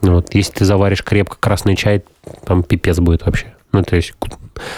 Вот. 0.00 0.34
Если 0.34 0.52
ты 0.52 0.64
заваришь 0.64 1.04
крепко 1.04 1.36
красный 1.38 1.76
чай, 1.76 2.02
там 2.44 2.64
пипец 2.64 2.98
будет 2.98 3.24
вообще. 3.24 3.54
Ну, 3.70 3.82
то 3.84 3.94
есть, 3.96 4.14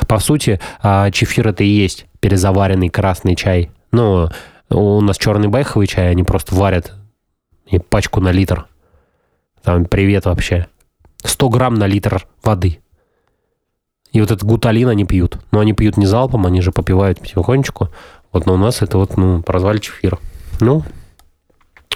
по 0.06 0.18
сути, 0.18 0.60
а, 0.82 1.10
чефир 1.10 1.48
это 1.48 1.64
и 1.64 1.68
есть 1.68 2.06
перезаваренный 2.20 2.90
красный 2.90 3.34
чай. 3.36 3.70
Ну, 3.90 4.28
у 4.70 5.00
нас 5.00 5.16
черный 5.16 5.48
байховый 5.48 5.86
чай, 5.86 6.10
они 6.10 6.22
просто 6.24 6.54
варят 6.54 6.92
и 7.66 7.78
пачку 7.78 8.20
на 8.20 8.30
литр. 8.30 8.66
Там 9.62 9.86
привет 9.86 10.26
вообще. 10.26 10.66
100 11.24 11.48
грамм 11.48 11.74
на 11.74 11.86
литр 11.86 12.26
воды. 12.42 12.80
И 14.12 14.20
вот 14.20 14.30
этот 14.30 14.44
гуталин 14.44 14.88
они 14.88 15.04
пьют. 15.04 15.38
Но 15.50 15.60
они 15.60 15.72
пьют 15.72 15.96
не 15.96 16.06
залпом, 16.06 16.46
они 16.46 16.60
же 16.60 16.70
попивают 16.70 17.20
потихонечку. 17.20 17.88
Вот, 18.32 18.46
но 18.46 18.54
у 18.54 18.56
нас 18.58 18.82
это 18.82 18.98
вот, 18.98 19.16
ну, 19.16 19.42
прозвали 19.42 19.78
чефир. 19.78 20.18
Ну, 20.60 20.84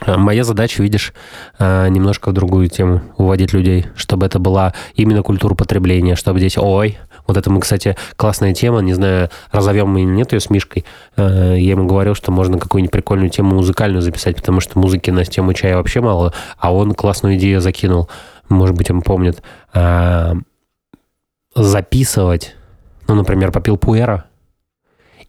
а 0.00 0.16
Моя 0.16 0.44
задача, 0.44 0.82
видишь, 0.82 1.12
а, 1.58 1.88
немножко 1.88 2.30
в 2.30 2.32
другую 2.32 2.68
тему 2.68 3.02
уводить 3.16 3.52
людей, 3.52 3.86
чтобы 3.96 4.26
это 4.26 4.38
была 4.38 4.74
именно 4.94 5.22
культура 5.22 5.54
потребления, 5.54 6.14
чтобы 6.14 6.38
здесь, 6.38 6.56
ой, 6.56 6.98
вот 7.28 7.36
это 7.36 7.48
мы, 7.50 7.60
кстати, 7.60 7.96
классная 8.16 8.52
тема, 8.54 8.80
не 8.80 8.94
знаю, 8.94 9.30
разовьем 9.52 9.88
мы 9.88 10.02
или 10.02 10.10
нет 10.10 10.32
ее 10.32 10.40
с 10.40 10.50
Мишкой. 10.50 10.84
А, 11.16 11.54
я 11.54 11.70
ему 11.70 11.86
говорил, 11.86 12.16
что 12.16 12.32
можно 12.32 12.58
какую-нибудь 12.58 12.90
прикольную 12.90 13.30
тему 13.30 13.54
музыкальную 13.54 14.02
записать, 14.02 14.34
потому 14.34 14.58
что 14.58 14.78
музыки 14.78 15.10
на 15.10 15.24
тему 15.24 15.52
чая 15.52 15.76
вообще 15.76 16.00
мало, 16.00 16.34
а 16.58 16.74
он 16.74 16.94
классную 16.94 17.36
идею 17.36 17.60
закинул, 17.60 18.08
может 18.48 18.74
быть, 18.74 18.90
он 18.90 19.02
помнит, 19.02 19.42
записывать, 21.54 22.56
ну, 23.06 23.14
например, 23.14 23.52
попил 23.52 23.76
пуэра 23.76 24.24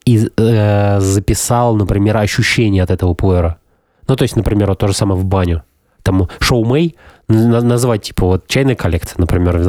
и 0.06 0.30
э, 0.38 1.00
записал, 1.00 1.76
например, 1.76 2.18
ощущения 2.18 2.84
от 2.84 2.92
этого 2.92 3.14
пуэра. 3.14 3.60
Ну, 4.08 4.16
то 4.16 4.24
есть, 4.24 4.36
например, 4.36 4.70
вот 4.70 4.80
то 4.80 4.88
же 4.88 4.94
самое 4.94 5.20
в 5.20 5.26
баню. 5.26 5.64
Там 6.10 6.28
шоу 6.40 6.66
Мэй, 6.66 6.96
назвать, 7.28 8.02
типа, 8.02 8.26
вот 8.26 8.48
чайная 8.48 8.74
коллекция, 8.74 9.20
например, 9.20 9.60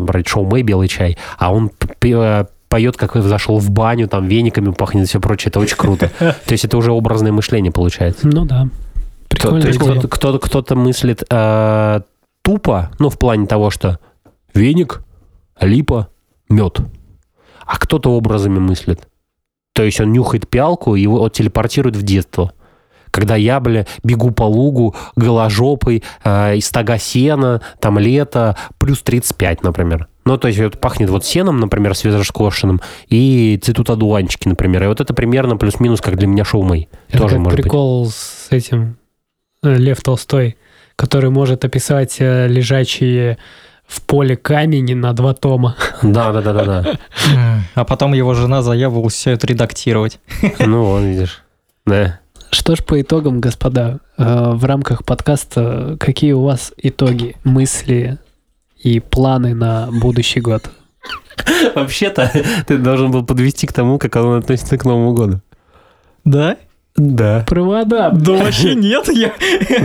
брать 0.00 0.28
шоу 0.28 0.44
Мэй, 0.44 0.62
белый 0.62 0.86
чай, 0.86 1.18
а 1.38 1.52
он 1.52 1.72
э, 2.02 2.44
поет, 2.68 2.96
как 2.96 3.16
зашел 3.16 3.58
в 3.58 3.68
баню, 3.70 4.06
там 4.06 4.28
вениками 4.28 4.70
пахнет 4.70 5.04
и 5.04 5.08
все 5.08 5.18
прочее. 5.20 5.48
Это 5.50 5.58
очень 5.58 5.76
круто. 5.76 6.12
То 6.18 6.52
есть 6.52 6.64
это 6.64 6.76
уже 6.76 6.92
образное 6.92 7.32
мышление 7.32 7.72
получается. 7.72 8.28
Ну 8.28 8.44
да. 8.44 8.68
Прикольно. 9.28 9.60
То 9.60 9.66
есть 9.66 9.80
кто-то, 9.80 10.06
кто-то, 10.06 10.38
кто-то 10.38 10.76
мыслит 10.76 11.24
э, 11.28 12.00
тупо, 12.42 12.92
ну, 13.00 13.10
в 13.10 13.18
плане 13.18 13.48
того, 13.48 13.70
что 13.70 13.98
веник, 14.54 15.02
липа, 15.60 16.10
мед. 16.48 16.78
А 17.66 17.76
кто-то 17.76 18.12
образами 18.12 18.60
мыслит. 18.60 19.08
То 19.72 19.82
есть 19.82 20.00
он 20.00 20.12
нюхает 20.12 20.48
пиалку 20.48 20.94
и 20.94 21.00
его 21.00 21.28
телепортирует 21.28 21.96
в 21.96 22.02
детство 22.04 22.52
когда 23.10 23.36
я, 23.36 23.60
бля, 23.60 23.86
бегу 24.02 24.30
по 24.30 24.44
лугу 24.44 24.94
голожопой, 25.16 26.02
э, 26.24 26.56
из 26.56 26.66
стога 26.66 26.98
сена, 26.98 27.60
там 27.80 27.98
лето, 27.98 28.56
плюс 28.78 29.02
35, 29.02 29.62
например. 29.62 30.08
Ну, 30.24 30.36
то 30.36 30.48
есть 30.48 30.60
вот 30.60 30.78
пахнет 30.78 31.08
вот 31.08 31.24
сеном, 31.24 31.58
например, 31.58 31.94
свежескошенным, 31.94 32.82
и 33.08 33.58
цветут 33.62 33.88
одуванчики, 33.88 34.46
например. 34.46 34.84
И 34.84 34.86
вот 34.86 35.00
это 35.00 35.14
примерно 35.14 35.56
плюс-минус, 35.56 36.00
как 36.02 36.16
для 36.16 36.26
меня 36.26 36.44
шоу 36.44 36.62
Мэй. 36.62 36.88
Это 37.08 37.18
Тоже 37.18 37.36
как 37.36 37.44
может 37.44 37.62
прикол 37.62 38.04
быть. 38.04 38.14
с 38.14 38.48
этим 38.50 38.98
э, 39.62 39.74
Лев 39.74 40.02
Толстой, 40.02 40.58
который 40.96 41.30
может 41.30 41.64
описать 41.64 42.16
э, 42.18 42.46
лежачие 42.46 43.38
в 43.86 44.02
поле 44.02 44.36
камень 44.36 44.94
на 44.96 45.14
два 45.14 45.32
тома. 45.32 45.76
Да, 46.02 46.30
да, 46.30 46.42
да, 46.42 46.52
да, 46.52 46.64
да. 46.64 46.98
А 47.74 47.84
потом 47.84 48.12
его 48.12 48.34
жена 48.34 48.60
заявилась 48.60 49.14
все 49.14 49.30
это 49.30 49.46
редактировать. 49.46 50.20
Ну, 50.58 50.84
вон, 50.84 51.04
видишь. 51.06 51.42
Да. 51.86 52.20
Что 52.50 52.76
ж 52.76 52.82
по 52.82 53.00
итогам, 53.00 53.40
господа, 53.40 54.00
э, 54.16 54.50
в 54.52 54.64
рамках 54.64 55.04
подкаста 55.04 55.96
какие 56.00 56.32
у 56.32 56.42
вас 56.42 56.72
итоги, 56.78 57.36
мысли 57.44 58.18
и 58.82 59.00
планы 59.00 59.54
на 59.54 59.88
будущий 59.90 60.40
год? 60.40 60.70
Вообще-то 61.74 62.30
ты 62.66 62.78
должен 62.78 63.10
был 63.10 63.24
подвести 63.24 63.66
к 63.66 63.72
тому, 63.72 63.98
как 63.98 64.16
он 64.16 64.38
относится 64.38 64.78
к 64.78 64.84
Новому 64.84 65.12
году. 65.12 65.40
Да? 66.24 66.56
Да. 66.96 67.44
Провода. 67.46 68.10
Да 68.10 68.32
вообще 68.32 68.74
нет. 68.74 69.08
Я... 69.08 69.32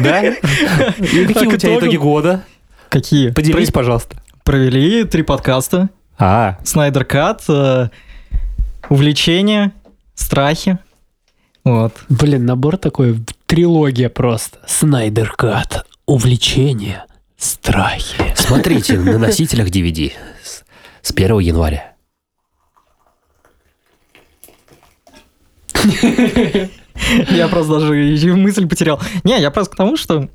Да? 0.01 0.23
И 0.97 1.25
какие 1.25 1.47
у 1.47 1.57
тебя 1.57 1.77
итоги 1.77 1.97
года? 1.97 2.43
Какие? 2.89 3.29
Поделись, 3.29 3.71
пожалуйста. 3.71 4.15
Провели 4.43 5.03
три 5.03 5.21
подкаста. 5.21 5.89
А. 6.17 6.57
Снайдер 6.63 7.05
Кат, 7.05 7.43
э, 7.47 7.89
увлечения, 8.89 9.73
страхи. 10.15 10.79
Вот. 11.63 11.93
Блин, 12.09 12.45
набор 12.45 12.77
такой, 12.77 13.19
трилогия 13.45 14.09
просто. 14.09 14.59
Снайдер 14.67 15.31
Кат, 15.31 15.85
увлечение, 16.05 17.05
страхи. 17.37 18.33
Смотрите 18.35 18.99
на 18.99 19.17
носителях 19.17 19.69
DVD 19.69 20.11
с, 20.43 20.63
с 21.01 21.11
1 21.11 21.39
января. 21.39 21.93
Я 27.29 27.47
просто 27.47 27.79
даже 27.79 27.93
мысль 28.35 28.67
потерял. 28.67 28.99
Не, 29.23 29.39
я 29.39 29.51
просто 29.51 29.73
к 29.73 29.77
тому, 29.77 29.97
что 29.97 30.29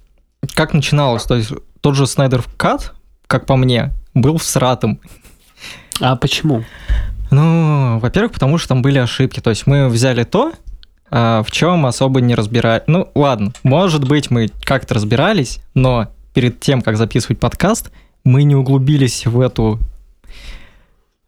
как 0.55 0.72
начиналось. 0.72 1.24
То 1.24 1.37
есть 1.37 1.53
тот 1.81 1.94
же 1.94 2.07
Снайдер 2.07 2.42
Кат, 2.57 2.94
как 3.26 3.46
по 3.46 3.57
мне, 3.57 3.92
был 4.14 4.38
всратым. 4.38 5.00
А 6.00 6.16
почему? 6.16 6.64
Ну, 7.31 7.98
во-первых, 7.98 8.33
потому 8.33 8.59
что 8.59 8.68
там 8.68 8.83
были 8.83 8.98
ошибки. 8.98 9.40
То 9.40 9.50
есть 9.50 9.66
мы 9.66 9.88
взяли 9.88 10.24
то, 10.24 10.53
а, 11.11 11.42
в 11.42 11.51
чем 11.51 11.87
особо 11.87 12.21
не 12.21 12.35
разбирать. 12.35 12.88
Ну, 12.88 13.11
ладно, 13.14 13.53
может 13.62 14.07
быть, 14.07 14.31
мы 14.31 14.51
как-то 14.62 14.94
разбирались, 14.94 15.61
но 15.75 16.09
перед 16.35 16.61
тем, 16.61 16.83
как 16.83 16.97
записывать 16.97 17.40
подкаст, 17.40 17.90
мы 18.25 18.42
не 18.42 18.55
углубились 18.55 19.27
в 19.27 19.40
эту 19.40 19.79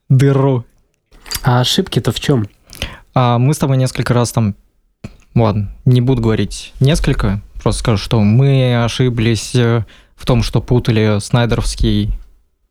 дыру. 0.09 0.64
А 1.43 1.61
ошибки-то 1.61 2.12
в 2.12 2.21
чем? 2.21 2.47
А 3.14 3.38
мы 3.38 3.55
с 3.55 3.59
тобой 3.59 3.77
несколько 3.77 4.14
раз 4.14 4.33
там... 4.33 4.55
Ладно, 5.35 5.73
не 5.85 6.01
буду 6.01 6.23
говорить 6.23 6.73
несколько, 6.81 7.40
просто 7.62 7.81
скажу, 7.81 7.99
что 7.99 8.21
мы 8.21 8.83
ошиблись 8.83 9.55
э, 9.55 9.85
в 10.16 10.27
том, 10.27 10.43
что 10.43 10.61
путали 10.61 11.21
Снайдеровский, 11.21 12.11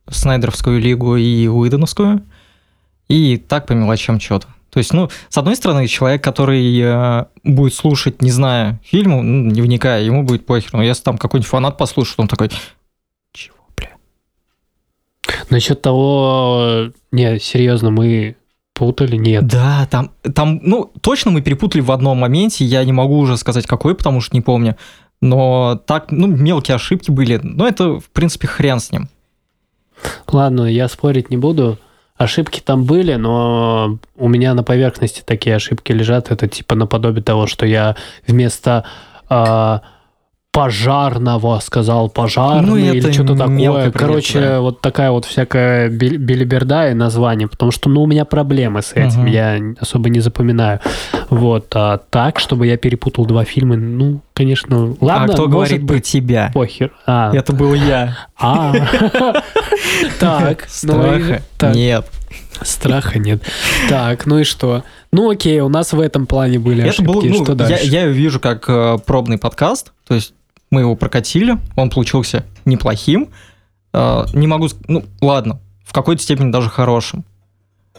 Снайдеровскую 0.09 0.79
лигу 0.79 1.15
и 1.15 1.47
Уидоновскую, 1.47 2.21
и 3.09 3.37
так 3.37 3.65
по 3.65 3.73
мелочам 3.73 4.19
что-то. 4.19 4.47
То 4.69 4.77
есть, 4.77 4.93
ну, 4.93 5.09
с 5.29 5.37
одной 5.37 5.55
стороны, 5.55 5.87
человек, 5.87 6.23
который 6.23 6.79
э, 6.79 7.25
будет 7.43 7.73
слушать, 7.73 8.21
не 8.21 8.29
зная 8.29 8.79
фильму, 8.83 9.23
ну, 9.23 9.49
не 9.49 9.61
вникая, 9.61 10.03
ему 10.03 10.23
будет 10.23 10.45
похер. 10.45 10.73
Но 10.73 10.83
если 10.83 11.03
там 11.03 11.17
какой-нибудь 11.17 11.49
фанат 11.49 11.77
послушает, 11.77 12.19
он 12.19 12.27
такой, 12.27 12.51
чего, 13.33 13.57
бля? 13.75 13.89
Насчет 15.49 15.81
того, 15.81 16.91
не, 17.11 17.39
серьезно, 17.39 17.89
мы 17.89 18.35
путали, 18.75 19.17
нет. 19.17 19.47
Да, 19.47 19.87
там, 19.89 20.11
там, 20.35 20.59
ну, 20.61 20.91
точно 21.01 21.31
мы 21.31 21.41
перепутали 21.41 21.81
в 21.81 21.91
одном 21.91 22.19
моменте, 22.19 22.63
я 22.63 22.83
не 22.83 22.93
могу 22.93 23.17
уже 23.17 23.37
сказать 23.37 23.65
какой, 23.65 23.95
потому 23.95 24.21
что 24.21 24.35
не 24.35 24.41
помню. 24.41 24.77
Но 25.19 25.81
так, 25.85 26.11
ну, 26.11 26.27
мелкие 26.27 26.75
ошибки 26.75 27.09
были, 27.09 27.39
но 27.41 27.67
это, 27.67 27.99
в 27.99 28.09
принципе, 28.11 28.47
хрен 28.47 28.79
с 28.79 28.91
ним. 28.91 29.09
Ладно, 30.27 30.65
я 30.65 30.87
спорить 30.87 31.29
не 31.29 31.37
буду. 31.37 31.79
Ошибки 32.19 32.59
там 32.59 32.83
были, 32.83 33.15
но 33.15 33.97
у 34.17 34.27
меня 34.27 34.53
на 34.53 34.61
поверхности 34.61 35.23
такие 35.25 35.55
ошибки 35.55 35.93
лежат. 35.93 36.31
Это 36.31 36.49
типа 36.49 36.75
наподобие 36.75 37.23
того, 37.23 37.47
что 37.47 37.65
я 37.65 37.95
вместо 38.27 38.83
э, 39.29 39.79
пожарного 40.51 41.59
сказал 41.59 42.09
пожарный 42.09 42.69
ну, 42.69 42.77
или 42.77 43.11
что-то 43.11 43.35
такое. 43.35 43.91
Короче, 43.91 44.39
да. 44.39 44.61
вот 44.61 44.81
такая 44.81 45.11
вот 45.11 45.25
всякая 45.25 45.89
билиберда 45.89 46.89
и 46.89 46.93
название, 46.93 47.47
потому 47.47 47.71
что, 47.71 47.89
ну, 47.89 48.03
у 48.03 48.07
меня 48.07 48.25
проблемы 48.25 48.81
с 48.81 48.93
этим, 48.93 49.21
угу. 49.21 49.27
я 49.27 49.59
особо 49.79 50.09
не 50.09 50.19
запоминаю. 50.19 50.79
Вот, 51.29 51.67
а 51.75 51.99
так, 52.09 52.39
чтобы 52.39 52.65
я 52.65 52.77
перепутал 52.77 53.25
два 53.25 53.45
фильма, 53.45 53.75
ну, 53.75 54.21
конечно, 54.33 54.95
ладно. 54.99 55.25
А 55.25 55.27
кто 55.27 55.47
говорит 55.47 55.83
быть, 55.83 55.87
про 55.87 55.99
тебя? 55.99 56.51
Похер. 56.53 56.91
А. 57.05 57.31
Это 57.33 57.53
был 57.53 57.73
я. 57.73 58.17
А. 58.37 58.73
Так. 60.19 60.67
Ну 60.83 60.93
Страха 60.93 61.41
нет. 61.73 62.07
Страха 62.61 63.19
нет. 63.19 63.41
Так, 63.87 64.25
ну 64.25 64.39
и 64.39 64.43
что? 64.43 64.83
Ну 65.11 65.29
окей, 65.29 65.59
у 65.61 65.69
нас 65.69 65.93
в 65.93 65.99
этом 65.99 66.25
плане 66.25 66.59
были 66.59 66.81
Это 66.81 66.89
ошибки. 66.89 67.11
Был, 67.11 67.23
ну, 67.23 67.43
что 67.43 67.55
дальше? 67.55 67.85
Я, 67.85 68.01
я 68.01 68.07
вижу 68.07 68.39
как 68.39 68.65
э, 68.67 68.97
пробный 69.05 69.37
подкаст, 69.37 69.91
то 70.07 70.15
есть 70.15 70.33
мы 70.71 70.81
его 70.81 70.95
прокатили, 70.95 71.57
он 71.75 71.89
получился 71.89 72.45
неплохим. 72.65 73.29
Э, 73.93 74.25
не 74.33 74.47
могу... 74.47 74.67
Ну, 74.87 75.05
ладно, 75.21 75.59
в 75.83 75.93
какой-то 75.93 76.21
степени 76.21 76.51
даже 76.51 76.69
хорошим. 76.69 77.25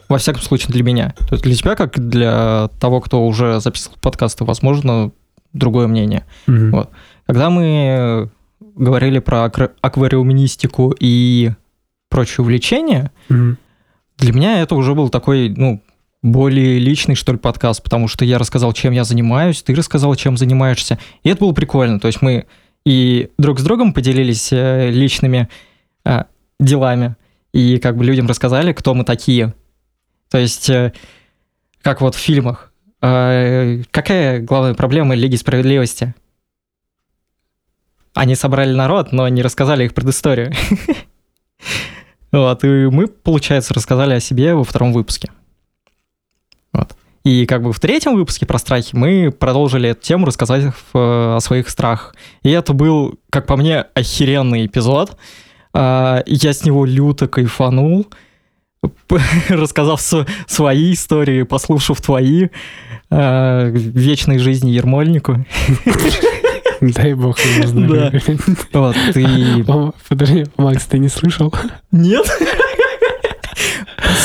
Во 0.09 0.19
всяком 0.19 0.43
случае, 0.43 0.73
для 0.73 0.83
меня. 0.83 1.15
То 1.29 1.35
есть 1.35 1.45
для 1.45 1.55
тебя, 1.55 1.77
как 1.77 1.99
для 2.09 2.69
того, 2.81 3.01
кто 3.01 3.27
уже 3.27 3.61
записывал 3.61 3.97
подкасты, 4.01 4.45
возможно, 4.45 5.13
другое 5.53 5.87
мнение. 5.87 6.25
Mm-hmm. 6.47 6.71
Вот. 6.71 6.91
Когда 7.27 7.51
мы 7.51 8.31
говорили 8.61 9.19
про 9.19 9.45
аквариуминистику 9.45 10.95
и 10.99 11.53
прочие 12.09 12.43
увлечения, 12.43 13.13
mm-hmm. 13.29 13.57
для 14.19 14.33
меня 14.33 14.61
это 14.63 14.75
уже 14.75 14.95
был 14.95 15.11
такой, 15.11 15.49
ну, 15.49 15.83
более 16.23 16.79
личный, 16.79 17.15
что 17.15 17.33
ли, 17.33 17.39
подкаст, 17.39 17.83
потому 17.83 18.09
что 18.09 18.25
я 18.25 18.39
рассказал, 18.39 18.73
чем 18.73 18.93
я 18.93 19.05
занимаюсь, 19.05 19.63
ты 19.63 19.75
рассказал, 19.75 20.15
чем 20.15 20.37
занимаешься. 20.37 20.99
И 21.23 21.31
это 21.31 21.41
было 21.41 21.53
прикольно. 21.53 21.99
То 21.99 22.09
есть 22.09 22.21
мы 22.21 22.47
и 22.85 23.31
друг 23.39 23.61
с 23.61 23.63
другом 23.63 23.93
поделились 23.93 24.53
э, 24.53 24.91
личными 24.91 25.49
э, 26.05 26.25
делами, 26.59 27.17
и 27.53 27.79
как 27.79 27.97
бы 27.97 28.05
людям 28.05 28.27
рассказали, 28.27 28.73
кто 28.73 28.95
мы 28.95 29.05
такие. 29.05 29.55
То 30.31 30.39
есть, 30.39 30.71
э, 30.71 30.93
как 31.83 32.01
вот 32.01 32.15
в 32.15 32.19
фильмах. 32.19 32.73
Э, 33.03 33.83
какая 33.91 34.41
главная 34.41 34.75
проблема 34.75 35.15
Лиги 35.15 35.37
Справедливости? 35.37 36.15
Они 38.15 38.35
собрали 38.35 38.73
народ, 38.73 39.13
но 39.13 39.29
не 39.29 39.43
рассказали 39.43 39.85
их 39.85 39.95
предысторию. 39.95 40.53
Вот, 42.33 42.63
и 42.63 42.69
мы, 42.69 43.09
получается, 43.09 43.75
рассказали 43.75 44.15
о 44.15 44.21
себе 44.21 44.55
во 44.55 44.63
втором 44.63 44.93
выпуске. 44.93 45.33
И 47.25 47.45
как 47.45 47.63
бы 47.63 47.73
в 47.73 47.81
третьем 47.81 48.15
выпуске 48.15 48.47
про 48.47 48.59
страхи 48.59 48.95
мы 48.95 49.31
продолжили 49.31 49.91
эту 49.91 50.01
тему, 50.01 50.27
рассказать 50.27 50.73
о 50.95 51.39
своих 51.41 51.69
страхах. 51.69 52.15
И 52.43 52.51
это 52.51 52.73
был, 52.73 53.19
как 53.29 53.47
по 53.47 53.57
мне, 53.57 53.85
охеренный 53.95 54.67
эпизод. 54.67 55.17
А, 55.75 56.23
Я 56.27 56.53
с 56.53 56.65
него 56.65 56.87
люто 56.87 57.29
кайфанул, 57.29 58.07
рассказав 59.49 60.01
свои 60.47 60.93
истории, 60.95 61.43
послушав 61.43 62.01
твои 62.01 62.49
а, 63.11 63.67
вечной 63.69 64.39
жизни 64.39 64.71
Ермольнику. 64.71 65.45
Дай 66.81 67.13
бог 67.13 67.39
ему 67.41 67.67
здоровья. 67.67 68.23
Вот, 68.73 68.97
и... 69.15 69.65
Подожди, 70.09 70.47
Макс, 70.57 70.87
ты 70.87 70.99
не 70.99 71.09
слышал? 71.09 71.53
Нет? 71.93 72.27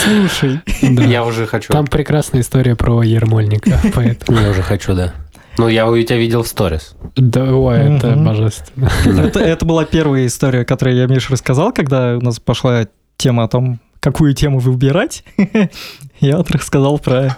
Слушай. 0.04 0.62
Я 0.82 1.26
уже 1.26 1.46
хочу. 1.48 1.72
Там 1.72 1.88
прекрасная 1.88 2.42
история 2.42 2.76
про 2.76 3.02
Ермольника, 3.02 3.80
поэтому... 3.94 4.40
Я 4.40 4.50
уже 4.50 4.62
хочу, 4.62 4.94
да. 4.94 5.14
Ну, 5.58 5.70
я 5.70 5.88
у 5.88 6.02
тебя 6.02 6.18
видел 6.18 6.44
в 6.44 6.48
сторис. 6.48 6.96
Да, 7.16 7.56
ой, 7.56 7.96
это 7.96 8.16
божественно. 8.16 8.90
Это, 9.06 9.40
это 9.40 9.66
была 9.66 9.86
первая 9.86 10.28
история, 10.28 10.66
которую 10.66 10.98
я 10.98 11.08
Мише 11.08 11.32
рассказал, 11.32 11.72
когда 11.72 12.18
у 12.18 12.22
нас 12.22 12.40
пошла 12.40 12.88
тема 13.16 13.46
о 13.46 13.48
том, 13.48 13.80
какую 14.02 14.34
тему 14.34 14.60
выбирать. 14.60 15.24
Я 16.20 16.38
вот 16.38 16.52
рассказал 16.52 17.00
про 17.00 17.38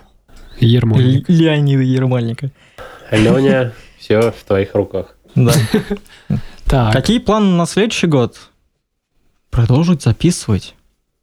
Ермольник. 0.60 1.30
Леонида 1.30 1.84
Ермольника. 1.84 2.52
Леня, 3.12 3.74
все 4.00 4.32
в 4.32 4.44
твоих 4.46 4.74
руках. 4.76 5.16
Да. 5.36 5.54
Так, 6.66 6.94
Какие 6.94 7.20
планы 7.20 7.56
на 7.56 7.66
следующий 7.66 8.08
год? 8.08 8.50
Продолжить 9.50 10.02
записывать. 10.02 10.76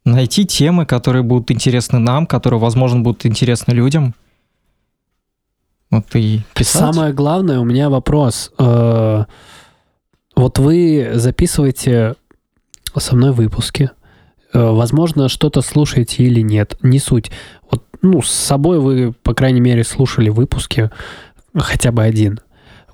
Найти 0.05 0.45
темы, 0.45 0.85
которые 0.85 1.23
будут 1.23 1.49
интересны 1.51 1.97
нам, 1.99 2.27
которые, 2.27 2.59
возможно, 2.59 2.99
будут 3.01 3.25
интересны 3.25 3.71
людям. 3.71 4.13
Вот 5.89 6.05
и 6.15 6.41
писать. 6.53 6.81
самое 6.81 7.13
главное, 7.13 7.59
у 7.59 7.63
меня 7.63 7.89
вопрос. 7.89 8.51
Э, 8.59 9.25
Вот 10.35 10.59
вы 10.59 11.11
записываете 11.13 12.15
со 12.97 13.15
мной 13.15 13.31
выпуски. 13.31 13.89
Э, 14.53 14.71
Возможно, 14.71 15.27
что-то 15.29 15.61
слушаете 15.61 16.23
или 16.23 16.41
нет. 16.41 16.77
Не 16.81 16.99
суть. 16.99 17.31
Вот, 17.71 17.83
ну, 18.01 18.21
с 18.21 18.29
собой 18.31 18.79
вы, 18.79 19.13
по 19.23 19.33
крайней 19.33 19.61
мере, 19.61 19.83
слушали 19.83 20.29
выпуски, 20.29 20.91
хотя 21.55 21.91
бы 21.91 22.03
один. 22.03 22.39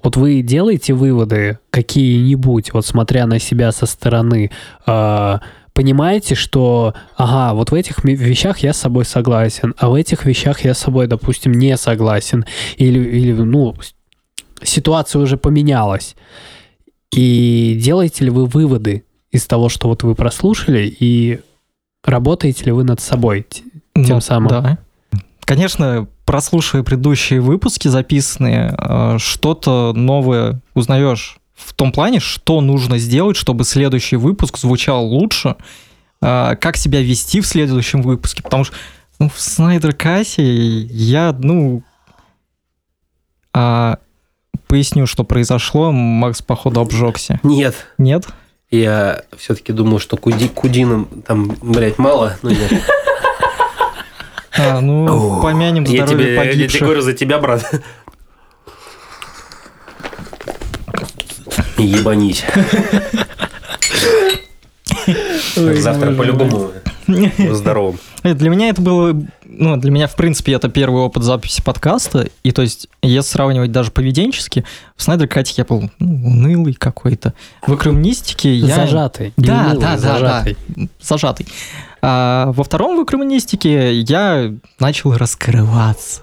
Вот 0.04 0.16
вы 0.16 0.42
делаете 0.42 0.94
выводы 0.94 1.60
какие-нибудь, 1.70 2.74
вот 2.74 2.86
смотря 2.86 3.28
на 3.28 3.38
себя 3.40 3.72
со 3.72 3.86
стороны, 3.86 4.50
э, 4.88 5.40
понимаете, 5.74 6.36
что, 6.36 6.94
ага, 7.16 7.54
вот 7.54 7.72
в 7.72 7.74
этих 7.74 8.04
вещах 8.04 8.60
я 8.60 8.74
с 8.74 8.78
собой 8.78 9.06
согласен, 9.06 9.74
а 9.78 9.90
в 9.90 9.94
этих 9.94 10.26
вещах 10.26 10.64
я 10.66 10.74
с 10.74 10.80
собой, 10.80 11.08
допустим, 11.08 11.52
не 11.54 11.78
согласен, 11.78 12.46
или, 12.78 13.00
или 13.00 13.32
ну, 13.34 13.76
ситуация 14.64 15.22
уже 15.22 15.38
поменялась. 15.38 16.16
И 17.14 17.78
делаете 17.82 18.26
ли 18.26 18.30
вы 18.30 18.46
выводы 18.46 19.04
из 19.32 19.46
того, 19.46 19.70
что 19.70 19.88
вот 19.88 20.04
вы 20.04 20.16
прослушали, 20.16 20.94
и 21.00 21.40
работаете 22.04 22.66
ли 22.66 22.72
вы 22.72 22.84
над 22.84 23.00
собой? 23.02 23.44
Т- 23.44 24.04
тем 24.04 24.22
самым. 24.22 24.44
Ну, 24.44 24.62
Да. 24.62 24.78
Конечно, 25.44 26.08
прослушивая 26.26 26.84
предыдущие 26.84 27.42
выпуски 27.42 27.90
записанные, 27.90 28.74
э, 28.78 29.18
что-то 29.20 29.92
новое 29.94 30.62
узнаешь 30.76 31.41
в 31.66 31.74
том 31.74 31.92
плане, 31.92 32.20
что 32.20 32.62
нужно 32.62 32.98
сделать, 32.98 33.38
чтобы 33.38 33.64
следующий 33.64 34.16
выпуск 34.16 34.58
звучал 34.58 35.06
лучше, 35.06 35.56
э, 36.22 36.56
как 36.60 36.78
себя 36.78 37.02
вести 37.02 37.42
в 37.42 37.48
следующем 37.48 38.02
выпуске, 38.02 38.44
потому 38.44 38.64
что 38.64 38.76
ну, 39.20 39.30
в 39.30 39.40
Снайдер 39.40 39.94
Кассе 39.94 40.44
я, 40.44 41.36
ну, 41.38 41.84
а, 43.54 44.00
поясню, 44.68 45.06
что 45.06 45.24
произошло, 45.24 45.92
Макс, 45.92 46.42
походу, 46.42 46.82
обжегся. 46.82 47.40
Нет, 47.44 47.76
Нет? 47.98 48.26
я 48.72 49.22
все-таки 49.38 49.74
думал, 49.74 50.00
что 50.00 50.18
куди, 50.18 50.48
кудинам 50.48 51.06
там, 51.28 51.56
блядь, 51.62 52.00
мало. 52.00 52.38
Ну, 52.42 52.50
нет. 52.50 52.72
А, 54.58 54.82
ну, 54.82 55.42
помянем 55.42 55.86
здоровье 55.86 56.08
тебе, 56.08 56.34
я 56.34 56.40
погибших. 56.42 56.82
говорю 56.82 57.02
за 57.02 57.14
тебя, 57.14 57.38
брат. 57.40 57.70
Ебанись. 61.86 62.44
Завтра 65.56 66.14
по-любому 66.14 66.72
здоровым. 67.52 68.00
Для 68.24 68.50
меня 68.50 68.70
это 68.70 68.82
было, 68.82 69.20
ну, 69.46 69.78
для 69.78 69.92
меня, 69.92 70.08
в 70.08 70.16
принципе, 70.16 70.54
это 70.54 70.70
первый 70.70 71.02
опыт 71.02 71.24
записи 71.24 71.62
подкаста, 71.64 72.30
и 72.44 72.52
то 72.52 72.62
есть, 72.62 72.88
если 73.02 73.32
сравнивать 73.32 73.72
даже 73.72 73.92
поведенчески, 73.92 74.64
в 74.96 75.02
Снайдер 75.02 75.28
Кате 75.28 75.56
я 75.58 75.66
был 75.66 75.90
ну, 76.00 76.28
унылый 76.28 76.74
какой-то. 76.74 77.34
В 77.66 77.76
экромнистике 77.76 78.54
я... 78.54 78.76
Зажатый. 78.76 79.34
Да, 79.38 79.62
унылый, 79.62 79.80
да, 79.80 79.92
да, 79.92 79.98
зажатый. 79.98 80.58
да, 80.68 80.88
зажатый. 81.02 81.48
А 82.04 82.52
во 82.54 82.64
втором 82.64 82.98
в 83.00 83.04
экромнистике 83.04 84.00
я 84.02 84.54
начал 84.80 85.14
раскрываться. 85.14 86.22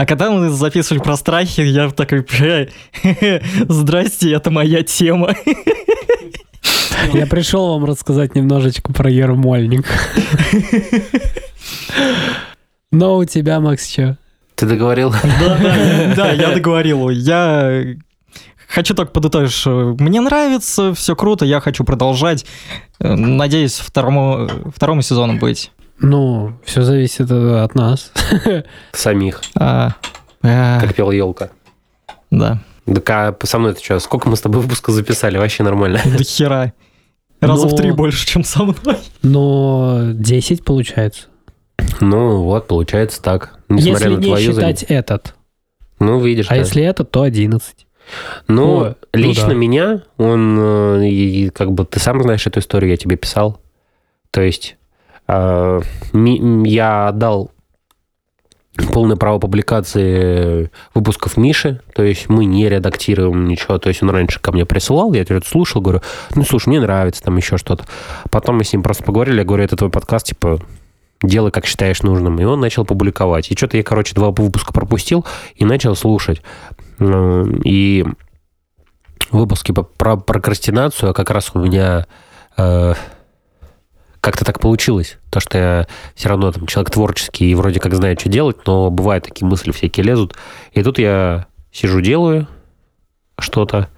А 0.00 0.06
когда 0.06 0.30
мы 0.30 0.48
записывали 0.48 1.02
про 1.02 1.14
страхи, 1.14 1.60
я 1.60 1.90
такой, 1.90 2.22
«Бля, 2.22 2.68
здрасте, 3.68 4.32
это 4.32 4.50
моя 4.50 4.82
тема. 4.82 5.34
Я 7.12 7.26
пришел 7.26 7.74
вам 7.74 7.84
рассказать 7.84 8.34
немножечко 8.34 8.94
про 8.94 9.10
Ермольник. 9.10 9.84
Но 12.90 13.18
у 13.18 13.26
тебя, 13.26 13.60
Макс, 13.60 13.86
что? 13.90 14.16
Ты 14.54 14.64
договорил? 14.64 15.10
Да, 15.10 15.58
да, 15.58 16.14
да, 16.16 16.32
я 16.32 16.54
договорил. 16.54 17.10
Я 17.10 17.96
хочу 18.68 18.94
только 18.94 19.12
подытожить, 19.12 19.52
что 19.52 19.96
мне 19.98 20.22
нравится, 20.22 20.94
все 20.94 21.14
круто, 21.14 21.44
я 21.44 21.60
хочу 21.60 21.84
продолжать. 21.84 22.46
Надеюсь, 23.00 23.74
второму, 23.74 24.48
второму 24.74 25.02
сезону 25.02 25.38
быть. 25.38 25.70
Ну, 26.00 26.54
все 26.64 26.82
зависит 26.82 27.30
от 27.30 27.74
нас. 27.74 28.12
Самих, 28.92 29.40
А, 29.54 29.94
а, 30.42 30.80
как 30.80 30.94
пела 30.94 31.12
елка. 31.12 31.50
да, 32.30 32.58
Так 32.86 33.10
а 33.10 33.36
со 33.44 33.58
мной 33.58 33.74
ты 33.74 33.84
что? 33.84 33.98
Сколько 34.00 34.28
мы 34.28 34.36
с 34.36 34.40
тобой 34.40 34.62
выпуска 34.62 34.92
записали? 34.92 35.36
Вообще 35.38 35.62
нормально. 35.62 36.00
до 36.04 36.24
хера. 36.24 36.72
Раза 37.40 37.66
в 37.68 37.70
Но- 37.70 37.76
три 37.76 37.90
больше, 37.92 38.26
чем 38.26 38.44
со 38.44 38.64
мной. 38.64 38.98
Но 39.22 40.10
10 40.12 40.64
получается. 40.64 41.26
Ну 42.00 42.42
вот, 42.42 42.66
получается 42.66 43.22
так. 43.22 43.58
Несмотря 43.68 43.92
если 43.92 44.08
на 44.08 44.18
не 44.18 44.26
твою 44.26 44.52
считать 44.52 44.82
этот. 44.84 45.34
Ну, 45.98 46.20
видишь. 46.20 46.46
А 46.46 46.50
да. 46.50 46.56
если 46.56 46.82
этот, 46.82 47.10
то 47.10 47.22
11. 47.22 47.86
Ну, 48.48 48.84
ну 48.84 48.94
лично 49.12 49.48
да. 49.48 49.54
меня, 49.54 50.02
он, 50.16 50.58
э, 50.58 51.08
и, 51.08 51.46
и 51.46 51.50
как 51.50 51.72
бы, 51.72 51.84
ты 51.84 52.00
сам 52.00 52.22
знаешь 52.22 52.46
эту 52.46 52.60
историю, 52.60 52.90
я 52.90 52.96
тебе 52.96 53.16
писал. 53.16 53.60
То 54.30 54.40
есть, 54.40 54.76
я 56.12 57.08
отдал 57.08 57.50
полное 58.92 59.16
право 59.16 59.38
публикации 59.38 60.70
выпусков 60.94 61.36
Миши, 61.36 61.80
то 61.94 62.02
есть 62.02 62.28
мы 62.28 62.44
не 62.44 62.68
редактируем 62.68 63.46
ничего, 63.46 63.78
то 63.78 63.88
есть 63.88 64.02
он 64.02 64.10
раньше 64.10 64.40
ко 64.40 64.52
мне 64.52 64.64
присылал, 64.64 65.12
я 65.12 65.22
это 65.22 65.40
слушал, 65.46 65.82
говорю, 65.82 66.00
ну, 66.34 66.44
слушай, 66.44 66.68
мне 66.68 66.80
нравится 66.80 67.22
там 67.22 67.36
еще 67.36 67.58
что-то. 67.58 67.84
Потом 68.30 68.56
мы 68.56 68.64
с 68.64 68.72
ним 68.72 68.82
просто 68.82 69.04
поговорили, 69.04 69.38
я 69.38 69.44
говорю, 69.44 69.64
это 69.64 69.76
твой 69.76 69.90
подкаст, 69.90 70.26
типа, 70.26 70.60
делай, 71.22 71.50
как 71.50 71.66
считаешь 71.66 72.02
нужным. 72.02 72.38
И 72.40 72.44
он 72.44 72.60
начал 72.60 72.84
публиковать. 72.84 73.50
И 73.50 73.56
что-то 73.56 73.76
я, 73.76 73.82
короче, 73.82 74.14
два 74.14 74.30
выпуска 74.30 74.72
пропустил 74.72 75.24
и 75.54 75.64
начал 75.64 75.94
слушать. 75.94 76.42
Э, 76.98 77.44
И 77.64 78.04
выпуски 79.30 79.72
про 79.72 80.16
прокрастинацию, 80.16 81.10
а 81.10 81.14
как 81.14 81.30
раз 81.30 81.50
у 81.54 81.58
меня 81.58 82.06
э, 82.56 82.94
как-то 84.20 84.44
так 84.44 84.60
получилось. 84.60 85.18
То, 85.30 85.40
что 85.40 85.58
я 85.58 85.86
все 86.14 86.28
равно 86.28 86.52
там 86.52 86.66
человек 86.66 86.90
творческий 86.90 87.50
и 87.50 87.54
вроде 87.54 87.80
как 87.80 87.94
знаю, 87.94 88.18
что 88.18 88.28
делать, 88.28 88.66
но 88.66 88.90
бывают 88.90 89.24
такие 89.24 89.46
мысли 89.46 89.72
всякие 89.72 90.04
лезут. 90.04 90.36
И 90.72 90.82
тут 90.82 90.98
я 90.98 91.46
сижу, 91.72 92.00
делаю 92.00 92.46
что-то 93.38 93.88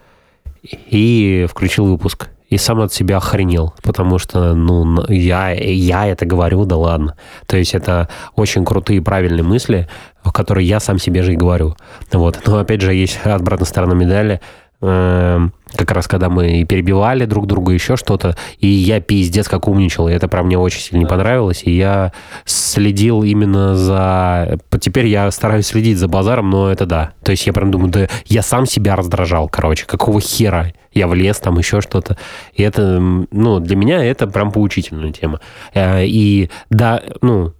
и 0.63 1.47
включил 1.51 1.87
выпуск. 1.87 2.29
И 2.49 2.59
сам 2.59 2.81
от 2.83 2.93
себя 2.93 3.17
охренел, 3.17 3.73
потому 3.83 4.19
что, 4.19 4.55
ну, 4.55 5.07
я, 5.09 5.53
я 5.53 6.07
это 6.07 6.27
говорю, 6.27 6.67
да 6.67 6.77
ладно. 6.77 7.17
То 7.47 7.57
есть 7.57 7.75
это 7.75 8.11
очень 8.37 8.63
крутые 8.67 9.01
правильные 9.01 9.43
мысли, 9.43 9.89
которые 10.35 10.69
я 10.69 10.79
сам 10.79 10.99
себе 10.99 11.23
же 11.23 11.33
и 11.33 11.37
говорю. 11.37 11.77
Вот. 12.13 12.43
Но 12.47 12.59
опять 12.59 12.83
же, 12.83 12.93
есть 12.93 13.19
обратная 13.25 13.65
сторона 13.65 13.95
медали. 13.95 14.43
Эм, 14.83 15.55
как 15.77 15.91
раз 15.93 16.07
когда 16.07 16.29
мы 16.29 16.65
перебивали 16.65 17.25
друг 17.25 17.47
друга, 17.47 17.73
еще 17.73 17.97
что-то, 17.97 18.37
и 18.59 18.67
я 18.67 19.01
пиздец 19.01 19.49
как 19.49 19.69
умничал, 19.69 20.09
и 20.09 20.13
это 20.13 20.29
прям 20.29 20.47
мне 20.47 20.59
очень 20.59 20.81
сильно 20.81 21.01
не 21.01 21.07
понравилось, 21.07 21.63
и 21.65 21.71
я 21.71 22.13
следил 22.45 23.23
именно 23.23 23.75
за... 23.75 24.59
Теперь 24.81 25.07
я 25.07 25.31
стараюсь 25.31 25.67
следить 25.67 25.99
за 25.99 26.09
базаром, 26.09 26.51
но 26.51 26.71
это 26.71 26.87
да. 26.87 27.13
То 27.23 27.33
есть 27.33 27.47
я 27.47 27.53
прям 27.53 27.71
думаю, 27.71 27.91
да 27.91 28.09
я 28.27 28.43
сам 28.43 28.67
себя 28.67 28.97
раздражал, 28.97 29.49
короче, 29.49 29.87
какого 29.87 30.21
хера 30.21 30.73
я 30.93 31.07
влез, 31.07 31.39
там 31.39 31.59
еще 31.59 31.81
что-то. 31.81 32.17
И 32.55 32.63
это, 32.63 32.99
ну, 33.01 33.61
для 33.61 33.77
меня 33.77 34.05
это 34.05 34.27
прям 34.27 34.53
поучительная 34.53 35.13
тема. 35.13 35.41
Э, 35.75 36.05
и 36.05 36.51
да, 36.71 37.03
ну, 37.21 37.55